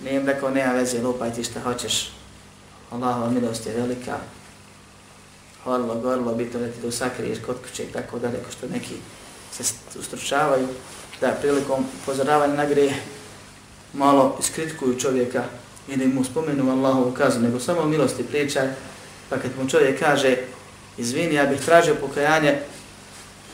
[0.00, 2.12] nije im rekao, nema veze, lupaj ti šta hoćeš.
[2.90, 4.16] Allahova milost je velika.
[5.64, 8.94] Horlo, gorlo, bitno da ti to sakriješ kod kuće i tako neko što neki
[9.52, 10.68] se ustručavaju
[11.24, 12.94] da je prilikom upozoravanja na grije
[13.92, 15.44] malo iskritikuju čovjeka
[15.88, 18.62] ili mu spomenu Allahovu kaznu, nego samo o milosti priča,
[19.28, 20.36] pa kad mu čovjek kaže
[20.96, 22.58] izvini, ja bih tražio pokajanje,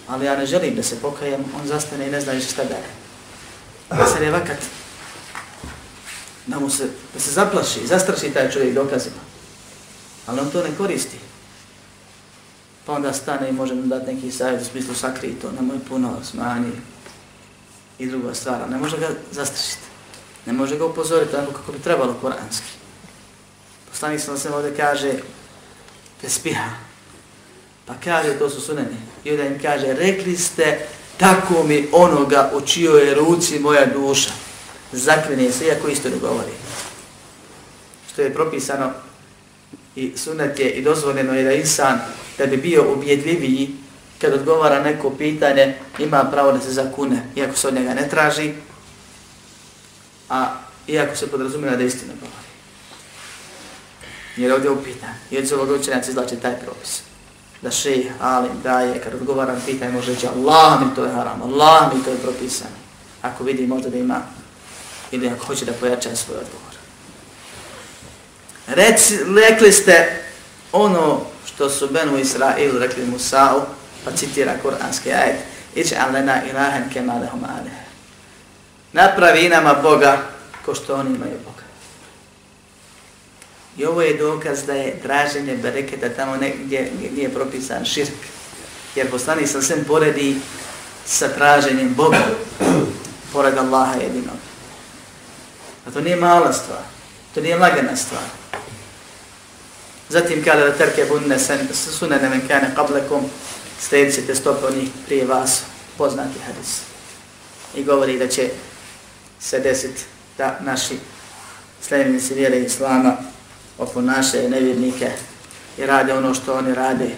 [0.08, 4.06] ali ja ne želim da se pokajem, on zastane i ne zna šta da je.
[4.06, 4.58] se je vakat
[6.46, 9.20] da, mu se, da se zaplaši, zastraši taj čovjek dokazima,
[10.26, 11.18] ali on to ne koristi.
[12.86, 16.16] Pa onda stane i može mu dati neki savjet u smislu sakri to, nemoj puno
[16.24, 16.78] smanjiti,
[18.00, 19.90] i druga stvar, ne može ga zastrašiti.
[20.46, 22.66] Ne može ga upozoriti onako kako bi trebalo koranski.
[23.90, 25.12] Poslanik sam se ovdje kaže
[26.20, 26.70] Tespiha.
[27.86, 28.96] Pa kaže, to su suneni.
[29.24, 30.78] I ovdje im kaže, rekli ste
[31.16, 34.30] tako mi onoga u čijoj ruci moja duša.
[34.92, 36.52] Zakvene se, iako isto ne govori.
[38.12, 38.90] Što je propisano
[39.96, 42.00] i sunet je i dozvoljeno je da insan
[42.38, 43.76] da bi bio objedljiviji
[44.20, 48.52] kad odgovara neko pitanje, ima pravo da se zakune, iako se od njega ne traži,
[50.28, 50.46] a
[50.88, 52.36] iako se podrazumira da istinu govori.
[54.36, 57.02] Jer ovdje upita, i od zelog učenjaca izlači taj propis.
[57.62, 61.42] Da še, ali, da je, kad odgovaram pitanje, može reći, Allah mi to je haram,
[61.42, 62.74] Allah mi to je propisano.
[63.22, 64.22] Ako vidi, možda da ima,
[65.10, 66.70] ili ako hoće da pojača svoj odgovor.
[68.66, 69.18] Reci,
[69.50, 70.20] rekli ste
[70.72, 73.60] ono što su Benu Israil rekli Musa'u,
[74.04, 75.36] pa citira kuranski ajet,
[75.74, 77.72] iće alena ilahen kemalehum aleh.
[78.92, 80.18] Napravi nama Boga
[80.64, 81.60] ko što oni imaju Boga.
[83.78, 88.12] I ovo je dokaz da je traženje bereketa tamo negdje nije propisan širk.
[88.94, 90.36] Jer poslani sam sve poredi
[91.06, 92.22] sa traženjem Boga,
[93.32, 94.38] pored Allaha jedinog.
[95.86, 96.78] A to nije mala stvar,
[97.34, 98.22] to nije lagana stvar.
[100.08, 101.36] Zatim kada da terke bunne
[101.74, 103.20] sunene men kane qablekom,
[103.80, 105.62] slijedit ćete stopu onih prije vas
[105.98, 106.80] poznati hadis.
[107.76, 108.50] I govori da će
[109.40, 110.00] se desiti
[110.38, 110.94] da naši
[111.82, 113.16] sljedevnici vjere islama
[113.78, 115.10] oponašaju nevjernike
[115.78, 117.08] i rade ono što oni rade.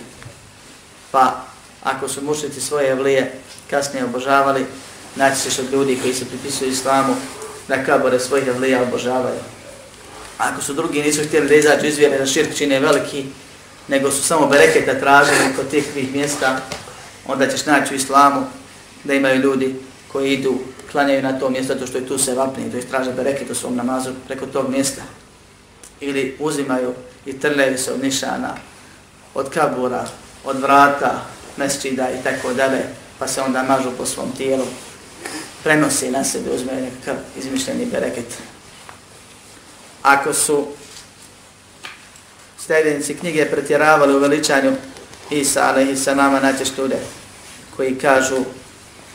[1.11, 1.37] Pa
[1.83, 3.33] ako su mušnici svoje vlije
[3.71, 4.67] kasnije obožavali,
[5.17, 7.15] naći se od ljudi koji se pripisuju islamu
[7.69, 9.41] da kabore svojih vlija obožavaju.
[10.39, 13.27] Ako su drugi nisu htjeli da izađu iz vjere, da širk čine veliki,
[13.89, 16.61] nego su samo bereketa tražili kod tih tih mjesta,
[17.27, 18.47] onda ćeš naći u islamu
[19.05, 19.75] da imaju ljudi
[20.13, 20.59] koji idu,
[20.93, 23.55] klanjaju na to mjesto, zato što je tu se vapni, to je traže bereket u
[23.55, 25.03] svom namazu preko tog mjesta.
[26.01, 26.95] Ili uzimaju
[27.27, 28.57] i trljaju se od nišana,
[29.35, 30.07] od kabura,
[30.45, 31.13] od vrata,
[31.57, 32.81] mesčida i tako dalje,
[33.19, 34.65] pa se onda mažu po svom tijelu,
[35.63, 38.35] prenosi na sebe, uzme nekakav izmišljeni bereket.
[40.03, 40.67] Ako su
[42.67, 44.73] sljedinici knjige pretjeravali u veličanju
[45.31, 46.97] Isa, ali i sa nama naćeš ljude
[47.77, 48.37] koji kažu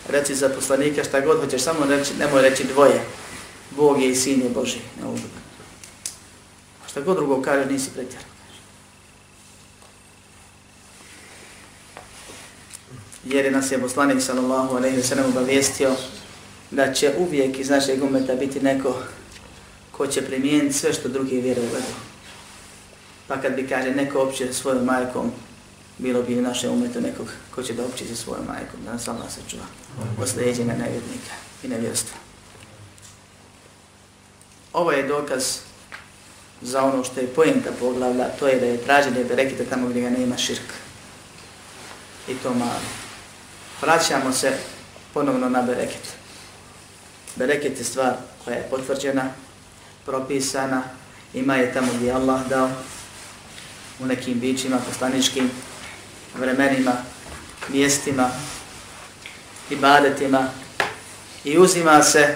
[0.09, 3.01] reci za poslanika šta god hoćeš, samo reći, nemoj reći dvoje.
[3.71, 4.77] Bog je i Sin je Boži.
[6.89, 8.27] Šta god drugo kaže, nisi pretjerao.
[13.25, 15.95] Jer je nas je poslanik sallallahu alaihi wa sallam obavijestio
[16.71, 18.95] da će uvijek iz našeg umeta biti neko
[19.91, 21.69] ko će primijeniti sve što drugi vjeruju
[23.27, 25.31] Pa kad bi, kaže, neko opće sa svojom majkom,
[25.97, 29.25] bilo bi naše umetu nekog ko će da opće sa svojom majkom, da nas Allah
[29.29, 29.63] sačuva
[30.21, 32.17] osleđenja nevjednika i nevjerstva.
[34.73, 35.57] Ovo je dokaz
[36.61, 40.01] za ono što je pojenta poglavlja, to je da je traži traženje berekita tamo gdje
[40.01, 40.73] ga nema širk.
[42.29, 42.81] I to malo.
[43.81, 44.53] Vraćamo se
[45.13, 46.13] ponovno na bereket.
[47.35, 48.13] Bereket je stvar
[48.45, 49.23] koja je potvrđena,
[50.05, 50.83] propisana,
[51.33, 52.69] ima je tamo gdje Allah dao,
[53.99, 55.51] u nekim bićima, poslaničkim
[56.39, 56.93] vremenima,
[57.69, 58.29] mjestima,
[59.69, 60.49] ibadetima
[61.43, 62.35] i uzima se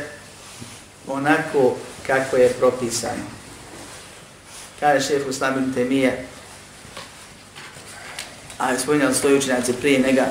[1.07, 1.75] onako
[2.07, 3.23] kako je propisano.
[4.79, 6.25] Kaže šef Uslamin Temije,
[8.57, 10.25] a je spominjali svoji učenjaci prije njega,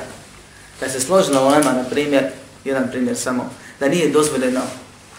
[0.79, 2.29] da se složila ulema, na primjer,
[2.65, 4.61] jedan primjer samo, da nije dozvoljeno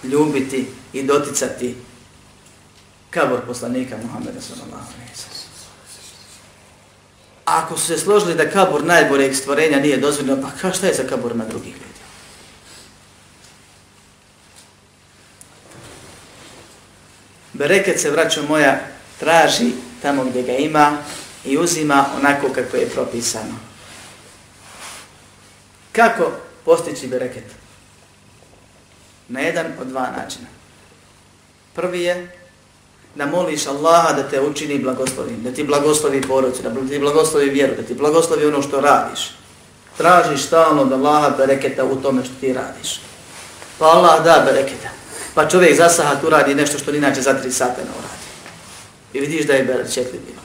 [0.04, 1.76] ljubiti i doticati
[3.10, 5.31] kabor poslanika Muhammeda sallallahu alejhi ve
[7.58, 11.02] ako su se složili da kabur najboljeg stvorenja nije dozvoljeno, pa ka šta je za
[11.08, 11.86] kabur na drugih ljudi?
[17.52, 18.80] Bereket se, vraća moja,
[19.18, 19.70] traži
[20.02, 20.98] tamo gdje ga ima
[21.44, 23.54] i uzima onako kako je propisano.
[25.92, 26.32] Kako
[26.64, 27.44] postići bereket?
[29.28, 30.46] Na jedan od dva načina.
[31.74, 32.41] Prvi je
[33.16, 37.74] da moliš Allaha da te učini blagoslovim, da ti blagoslovi porodicu, da ti blagoslovi vjeru,
[37.76, 39.30] da ti blagoslovi ono što radiš.
[39.96, 43.00] Tražiš stalno da Allaha bereketa u tome što ti radiš.
[43.78, 44.88] Pa Allah da bereketa.
[45.34, 48.22] Pa čovjek za sahat uradi nešto što inače za tri sata ne uradi.
[49.14, 50.42] I vidiš da je bereketli bilo.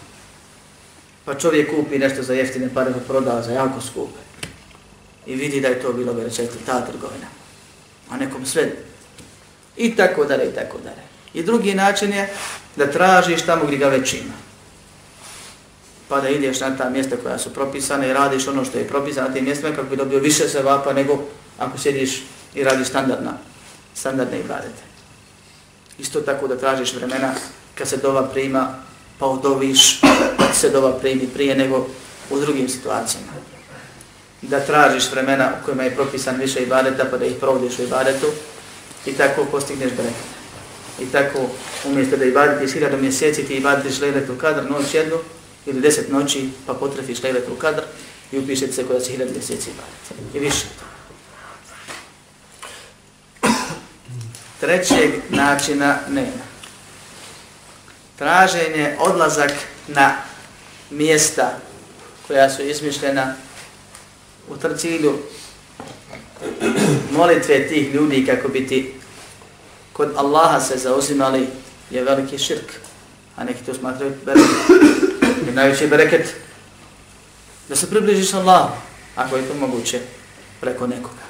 [1.25, 4.19] Pa čovjek kupi nešto za jeftine pare, pa proda za jako skupe.
[5.25, 7.27] I vidi da je to bilo bereketli, ta trgovina.
[8.09, 8.71] A nekom sve.
[9.77, 11.01] I tako dare, i tako dare.
[11.37, 12.29] I drugi način je
[12.75, 14.33] da tražiš tamo gdje ga već ima.
[16.07, 19.27] Pa da ideš na ta mjesta koja su propisane i radiš ono što je propisano
[19.27, 21.23] na tim mjestima kako bi dobio više se sevapa nego
[21.59, 22.23] ako sjediš
[22.55, 23.33] i radiš standardna,
[23.95, 24.83] standardne ibadete.
[25.99, 27.31] Isto tako da tražiš vremena
[27.77, 28.73] kad se dova prima,
[29.19, 29.99] pa odoviš
[30.37, 31.87] kad se dova primi prije nego
[32.29, 33.27] u drugim situacijama.
[34.41, 38.25] Da tražiš vremena u kojima je propisan više ibadeta pa da ih provodiš u ibadetu
[39.05, 40.36] i tako postigneš brekete
[40.99, 41.39] i tako
[41.85, 45.17] umjesto da ibadite iz hiljada mjeseci ti ibadite šlejletu kadr noć jednu
[45.65, 47.81] ili deset noći pa potrefiš šlejletu kadr
[48.31, 50.37] i upišete se koja će hiljada mjeseci ibadite.
[50.37, 50.65] I više.
[54.59, 56.47] Trećeg načina nema.
[58.15, 59.51] Traženje, odlazak
[59.87, 60.15] na
[60.91, 61.57] mjesta
[62.27, 63.35] koja su izmišljena
[64.49, 65.17] u trcilju
[67.11, 68.96] molitve tih ljudi kako bi ti
[69.97, 71.47] kod Allaha se zauzimali
[71.91, 72.73] je veliki širk.
[73.35, 74.51] A neki to smatraju bereket.
[75.47, 76.33] I najveći bereket
[77.69, 78.69] da se približiš Allahu,
[79.15, 79.99] ako je to moguće,
[80.61, 81.25] preko nekoga.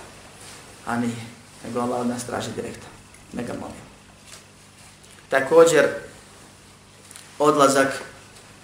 [0.86, 1.24] A nije.
[1.68, 2.88] Nego Allah od nas traži direktno.
[3.34, 3.84] Ne ga molim.
[5.30, 5.84] Također,
[7.40, 7.90] odlazak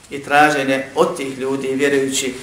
[0.09, 2.33] i traženje od tih ljudi vjerujući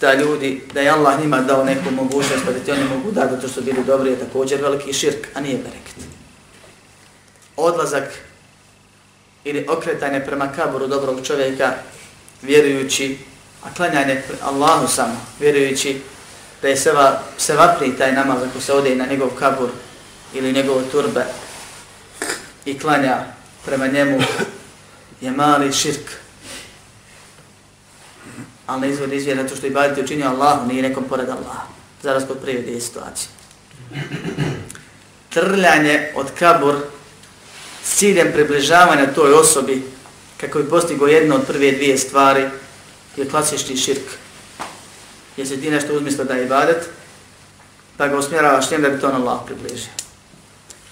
[0.00, 3.40] da ljudi, da je Allah njima dao neku mogućnost, pa da ti oni mogu dati
[3.40, 6.13] to što bili dobri, je također veliki širk, a nije bereket
[7.56, 8.04] odlazak
[9.44, 11.72] ili okretanje prema kaburu dobrog čovjeka
[12.42, 13.18] vjerujući,
[13.62, 16.00] a klanjanje Allahu samo, vjerujući
[16.62, 19.68] da je seva, seva pri taj namaz ako se ode na njegov kabur
[20.34, 21.24] ili njegovo turbe
[22.64, 23.24] i klanja
[23.64, 24.18] prema njemu
[25.20, 26.10] je mali širk.
[28.66, 31.56] Ali ne izvodi izvijed zato što i ibadite učinio Allah, nije nekom pored Allah.
[32.02, 33.28] Zaraz kod prirode je situacija.
[35.28, 36.74] Trljanje od kabur
[37.84, 39.82] s ciljem približavanja toj osobi
[40.40, 42.44] kako bi postigo jedno od prve dvije stvari
[43.16, 44.06] je klasični širk.
[45.36, 46.88] Jer se ti nešto uzmisla da je ibadet,
[47.96, 49.92] pa ga usmjeravaš njem da bi to na Allah približio.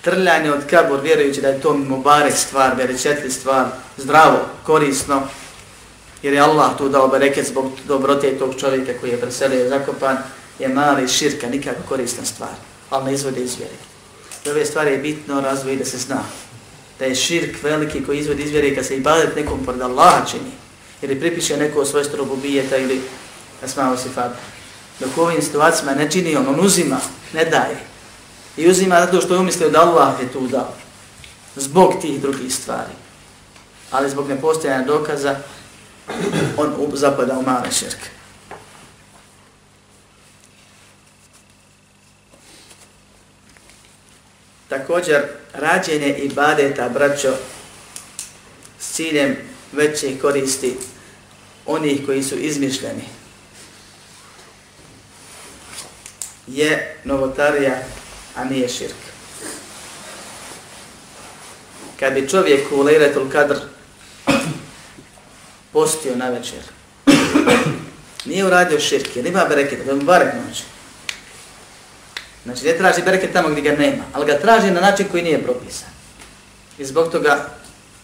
[0.03, 3.67] Trljanje od kabur, vjerujući da je to mubarek stvar, veričetli stvar,
[3.97, 5.23] zdravo, korisno,
[6.23, 10.17] jer je Allah tu dao bereket zbog dobrote tog čovjeka koji je preselio i zakopan,
[10.59, 12.51] je mali širka, nikako korisna stvar,
[12.91, 13.75] ali ne izvode iz vjere.
[14.45, 16.23] I ove stvari je bitno razvoj da se zna
[16.99, 20.51] da je širk veliki koji izvod izvjeri kad se ibadet nekom pored Allaha čini
[21.03, 23.01] ili pripiše neko svoje strobobijeta ili
[23.67, 24.37] smalo si fad.
[25.01, 27.01] Dok u ovim situacijama ne čini on, on uzima,
[27.33, 27.77] ne daje.
[28.57, 30.75] I uzima zato što je umislio da Allah je tu dao.
[31.57, 32.93] Zbog tih drugih stvari.
[33.91, 35.37] Ali zbog nepostojanja dokaza,
[36.57, 38.09] on zapada u male širke.
[44.79, 45.23] također
[45.55, 47.35] rađenje i badeta braćo
[48.81, 49.37] s ciljem
[49.73, 50.77] veće koristi
[51.67, 53.05] onih koji su izmišljeni
[56.47, 57.79] je novotarija,
[58.37, 58.95] a nije širk.
[62.01, 63.55] Kad bi čovjek u Lejretul Kadr
[65.73, 66.63] postio na večer,
[68.25, 70.63] nije uradio širk, jer ima bereket, da mu barek noći.
[72.45, 75.43] Znači ne traži bereket tamo gdje ga nema, ali ga traži na način koji nije
[75.43, 75.89] propisan.
[76.79, 77.47] I zbog toga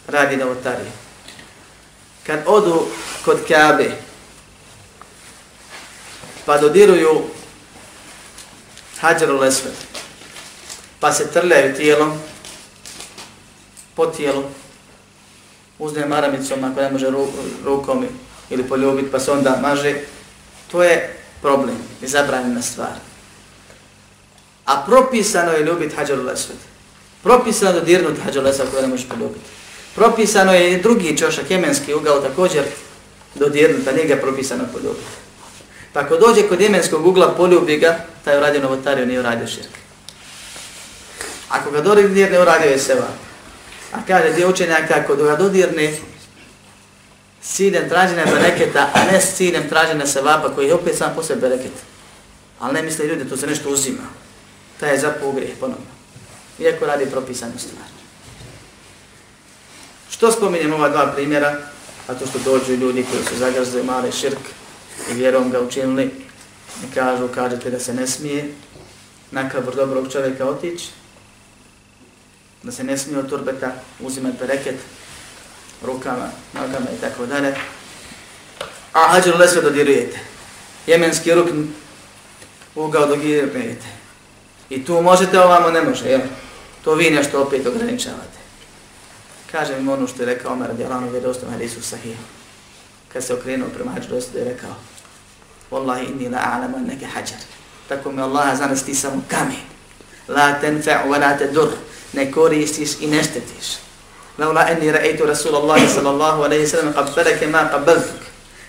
[0.09, 0.91] radi novotarije.
[2.27, 2.87] Kad odu
[3.25, 3.91] kod Kabe,
[6.47, 7.23] pa dodiruju
[9.01, 9.71] hađaru lesve,
[11.01, 12.19] pa se trljaju tijelom,
[13.95, 14.45] po tijelu,
[15.79, 17.09] uzne maramicom ako ne može
[17.65, 18.07] rukom
[18.51, 19.95] ili poljubiti, pa se onda maže,
[20.71, 23.08] to je problem i zabranjena stvar.
[24.69, 26.59] A propisano je ljubiti hađaru lesvet.
[27.23, 29.45] Propisano je dirnuti hađaru lesvet koje ne možeš poljubiti.
[29.95, 32.65] Propisano je i drugi čošak, jemenski ugao također
[33.35, 35.05] dodirnut, a nije ga propisano poljubiti.
[35.93, 39.69] Pa ako dođe kod jemenskog ugla, poljubi ga, taj uradio novotariju, nije uradio širk.
[41.49, 43.09] Ako ga dodirne, uradio je seba.
[43.93, 45.95] A kaže dio učenjaka, ako ga dodirne,
[47.43, 51.41] s ciljem traženja bereketa, a ne s ciljem traženja sevapa, koji je opet sam posebe
[51.41, 51.73] bereket.
[52.59, 54.03] Ali ne misle ljudi, to se nešto uzima
[54.79, 55.85] ta je zapao grijeh ponovno.
[56.59, 57.85] Iako radi propisanu stvar.
[60.11, 61.57] Što spominjem ova dva primjera,
[62.07, 64.39] a to što dođu ljudi koji su zagrzili mali širk
[65.11, 66.05] i vjerom ga učinili,
[66.85, 68.55] i kažu, kažete da se ne smije
[69.31, 70.87] na kabur dobrog čovjeka otići,
[72.63, 74.77] da se ne smije od turbeta uzimati reket
[75.83, 77.55] rukama, nogama i tako dalje.
[78.93, 80.21] A hađer lesve dodirujete.
[80.87, 81.49] Jemenski ruk
[82.75, 83.98] ugao dogirujete.
[84.71, 86.21] I tu možete, ovamo ne može, jel?
[86.85, 88.39] To vi nešto opet ograničavate.
[89.53, 92.17] Kažem mi ono što je rekao Omer, jel ono je dostao Marisu Sahih.
[93.13, 94.71] Kad se okrenuo prema hađu, dostao je rekao,
[95.71, 97.37] Wallahi inni la alamo neke hađar.
[97.89, 99.57] Tako mi Allaha zanas ti samo kamen.
[100.29, 101.69] La tenfe u varate dur.
[102.13, 103.67] Ne koristiš i ne štetiš.
[104.39, 108.21] Laula enni ra'aytu Rasulallahi sallallahu alaihi sallam qab fereke ma qabavzik.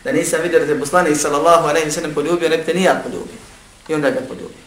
[0.03, 3.39] Da nisam vidio da te poslanik sallallahu alaihi sallam poljubio, ne bi te nijak poljubio.
[3.87, 4.58] I onda ga poljubio.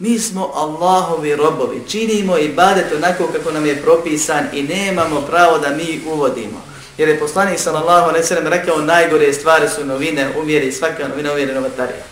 [0.00, 5.58] Mi smo Allahovi robovi, činimo i badet onako kako nam je propisan i nemamo pravo
[5.58, 6.62] da mi uvodimo.
[6.98, 11.54] Jer je poslanik sallallahu alaihi sallam rekao najgore stvari su novine, uvjeri svaka novina, uvjeri
[11.54, 12.04] novatarija.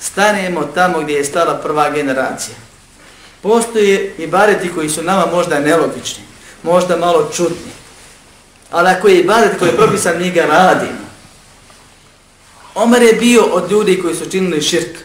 [0.00, 2.56] Stanemo tamo gdje je stala prva generacija.
[3.42, 6.22] Postoje i bareti koji su nama možda nelogični,
[6.62, 7.72] možda malo čudni.
[8.70, 11.08] Ali ako je i baret koji je propisan, mi ga radimo.
[12.74, 14.98] Omer je bio od ljudi koji su činili širk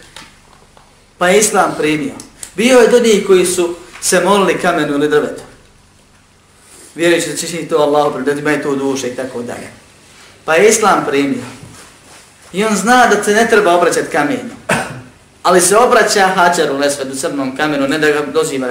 [1.24, 2.12] pa je islam primio.
[2.56, 5.42] Bio je do njih koji su se molili kamenu ili drvetu.
[6.96, 9.68] Vjerujući da će to Allah predati, to u duše i tako dalje.
[10.46, 11.44] Pa je islam primio.
[12.54, 14.56] I on zna da se ne treba obraćati kamenu.
[15.44, 18.68] Ali se obraća hađaru nesvedu crnom kamenu, ne da ga doziva,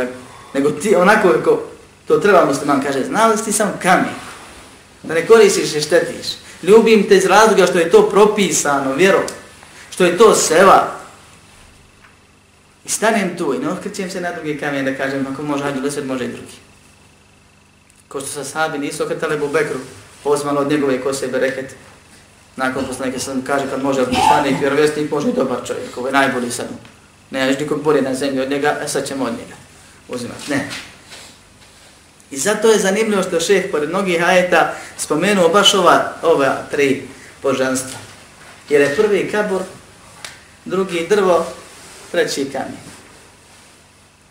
[0.54, 1.62] nego ti onako kako
[2.08, 4.14] to treba musliman kaže, zna li ti sam kamen?
[5.02, 6.26] Da ne koristiš i štetiš.
[6.62, 9.22] Ljubim te iz razloga što je to propisano, vjero.
[9.90, 10.86] Što je to seva,
[12.92, 16.04] stanem tu i ne okrećem se na drugi kamen da kažem ako može hađu deset,
[16.06, 16.56] može i drugi.
[18.08, 19.78] Ko što sa sahabi nisu okretali Bu Bekru,
[20.24, 21.74] Osman od njegove kose bereket.
[22.56, 26.50] Nakon poslanike sam kaže kad može poslanik vjerovjesnik, može i dobar čovjek, ovo je najbolji
[26.50, 26.66] sad.
[27.30, 29.54] Ne, ja nikog bolje na zemlji od njega, a sad ćemo od njega
[30.08, 30.50] uzimati.
[30.50, 30.68] Ne.
[32.30, 37.08] I zato je zanimljivo što šeh pored mnogih hajeta spomenuo baš ova, ova tri
[37.42, 37.98] božanstva.
[38.68, 39.60] Jer je prvi kabur,
[40.64, 41.46] drugi drvo,
[42.12, 42.76] treći kamen.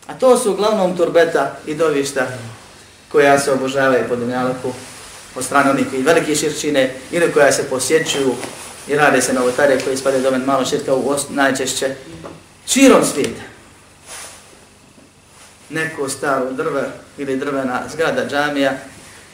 [0.07, 2.27] A to su uglavnom turbeta i dovišta
[3.11, 4.73] koja se obožavaju po Dunjaluku
[5.33, 8.33] po strane onih koji velike širčine ili koja se posjećuju
[8.87, 11.95] i rade se na ovotare koji spade do mene malo širka u os, najčešće
[12.67, 13.41] širom svijeta.
[15.69, 18.73] Neko staro drve ili drvena zgrada džamija,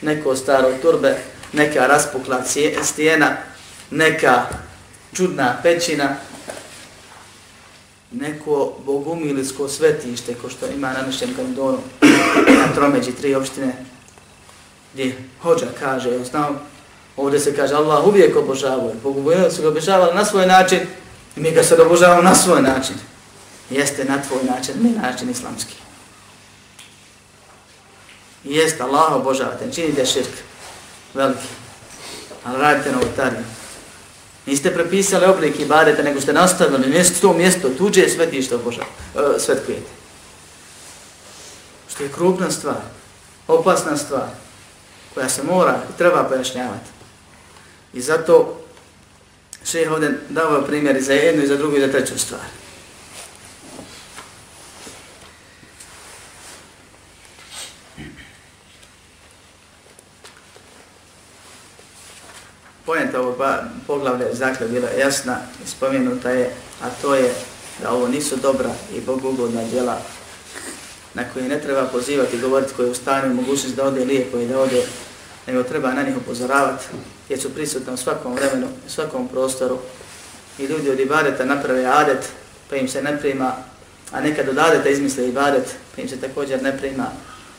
[0.01, 1.15] neko staro turbe,
[1.53, 2.41] neka raspukla
[2.83, 3.37] stijena,
[3.91, 4.41] neka
[5.13, 6.15] čudna pećina,
[8.11, 11.79] neko bogumilsko svetište, ko što ima namišljen kalendorom
[12.47, 13.73] na tromeđi tri opštine,
[14.93, 16.55] gdje hođa kaže, je osnovu,
[17.17, 20.79] ovdje se kaže Allah uvijek obožavuje, bogumilsko se ga obožavali na svoj način,
[21.35, 22.95] i mi ga sad obožavamo na svoj način.
[23.69, 25.73] Jeste na tvoj način, mi način islamski.
[28.43, 30.29] Jeste, Allah obožavate, činite širk,
[31.13, 31.47] veliki,
[32.45, 33.56] ali radite na ovotarima.
[34.47, 38.81] Niste prepisali oblik ibadeta, nego ste nastavili mjesto, to mjesto, tuđe je svetište Boža,
[39.15, 39.85] uh, e, svetkujete.
[41.91, 42.75] Što je krupna stvar,
[43.47, 44.27] opasna stvar,
[45.13, 46.89] koja se mora i treba pojašnjavati.
[47.93, 48.59] I zato
[49.63, 52.41] še je ovdje dao primjer i za jednu, i za drugu, i za treću stvar.
[62.87, 63.35] pojenta ovog
[63.87, 66.49] poglavlja je dakle bila jasna i spomenuta je,
[66.81, 67.31] a to je
[67.81, 69.97] da ovo nisu dobra i bogugodna djela
[71.13, 72.91] na koje ne treba pozivati i govoriti koje je
[73.31, 74.81] u mogućnost da ode lijepo i da ode,
[75.47, 76.85] nego treba na njih upozoravati
[77.29, 79.77] jer su prisutni u svakom vremenu, u svakom prostoru
[80.59, 82.29] i ljudi od ibadeta naprave adet
[82.69, 83.53] pa im se ne prima,
[84.11, 87.05] a nekad od adeta izmisle ibadet pa im se također ne prima,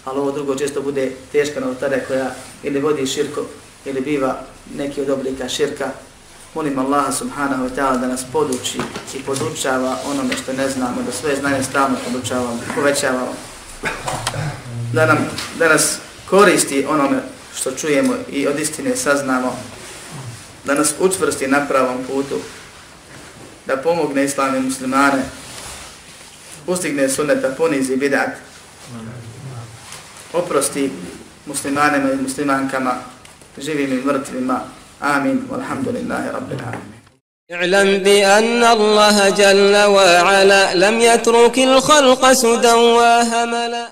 [0.04, 2.30] ali ovo drugo često bude teška novotarja koja
[2.62, 3.40] ili vodi širko
[3.88, 4.36] ili biva
[4.76, 5.86] neki od oblika širka,
[6.54, 8.80] molim Allah subhanahu wa ta'ala da nas poduči
[9.14, 13.32] i podučava onome što ne znamo, da sve znanje stalno podučavamo, povećavamo,
[14.92, 15.18] da, nam,
[15.58, 15.96] da nas
[16.30, 17.20] koristi onome
[17.56, 19.56] što čujemo i od istine saznamo,
[20.64, 22.38] da nas učvrsti na pravom putu,
[23.66, 25.22] da pomogne islame muslimane,
[26.66, 28.28] ustigne sunneta, ponizi bidat,
[30.32, 30.92] oprosti
[31.46, 32.94] muslimanima i muslimankama,
[33.62, 34.60] živim i mrtvima.
[35.00, 35.38] Amin.
[35.50, 36.96] Walhamdulillahi rabbil alamin.
[37.48, 43.84] اعلم بأن الله جل وعلا لم يترك الخلق سدى وهملا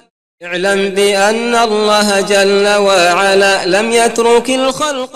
[0.44, 5.10] اعلم بأن الله جل وعلا لم يترك الخلق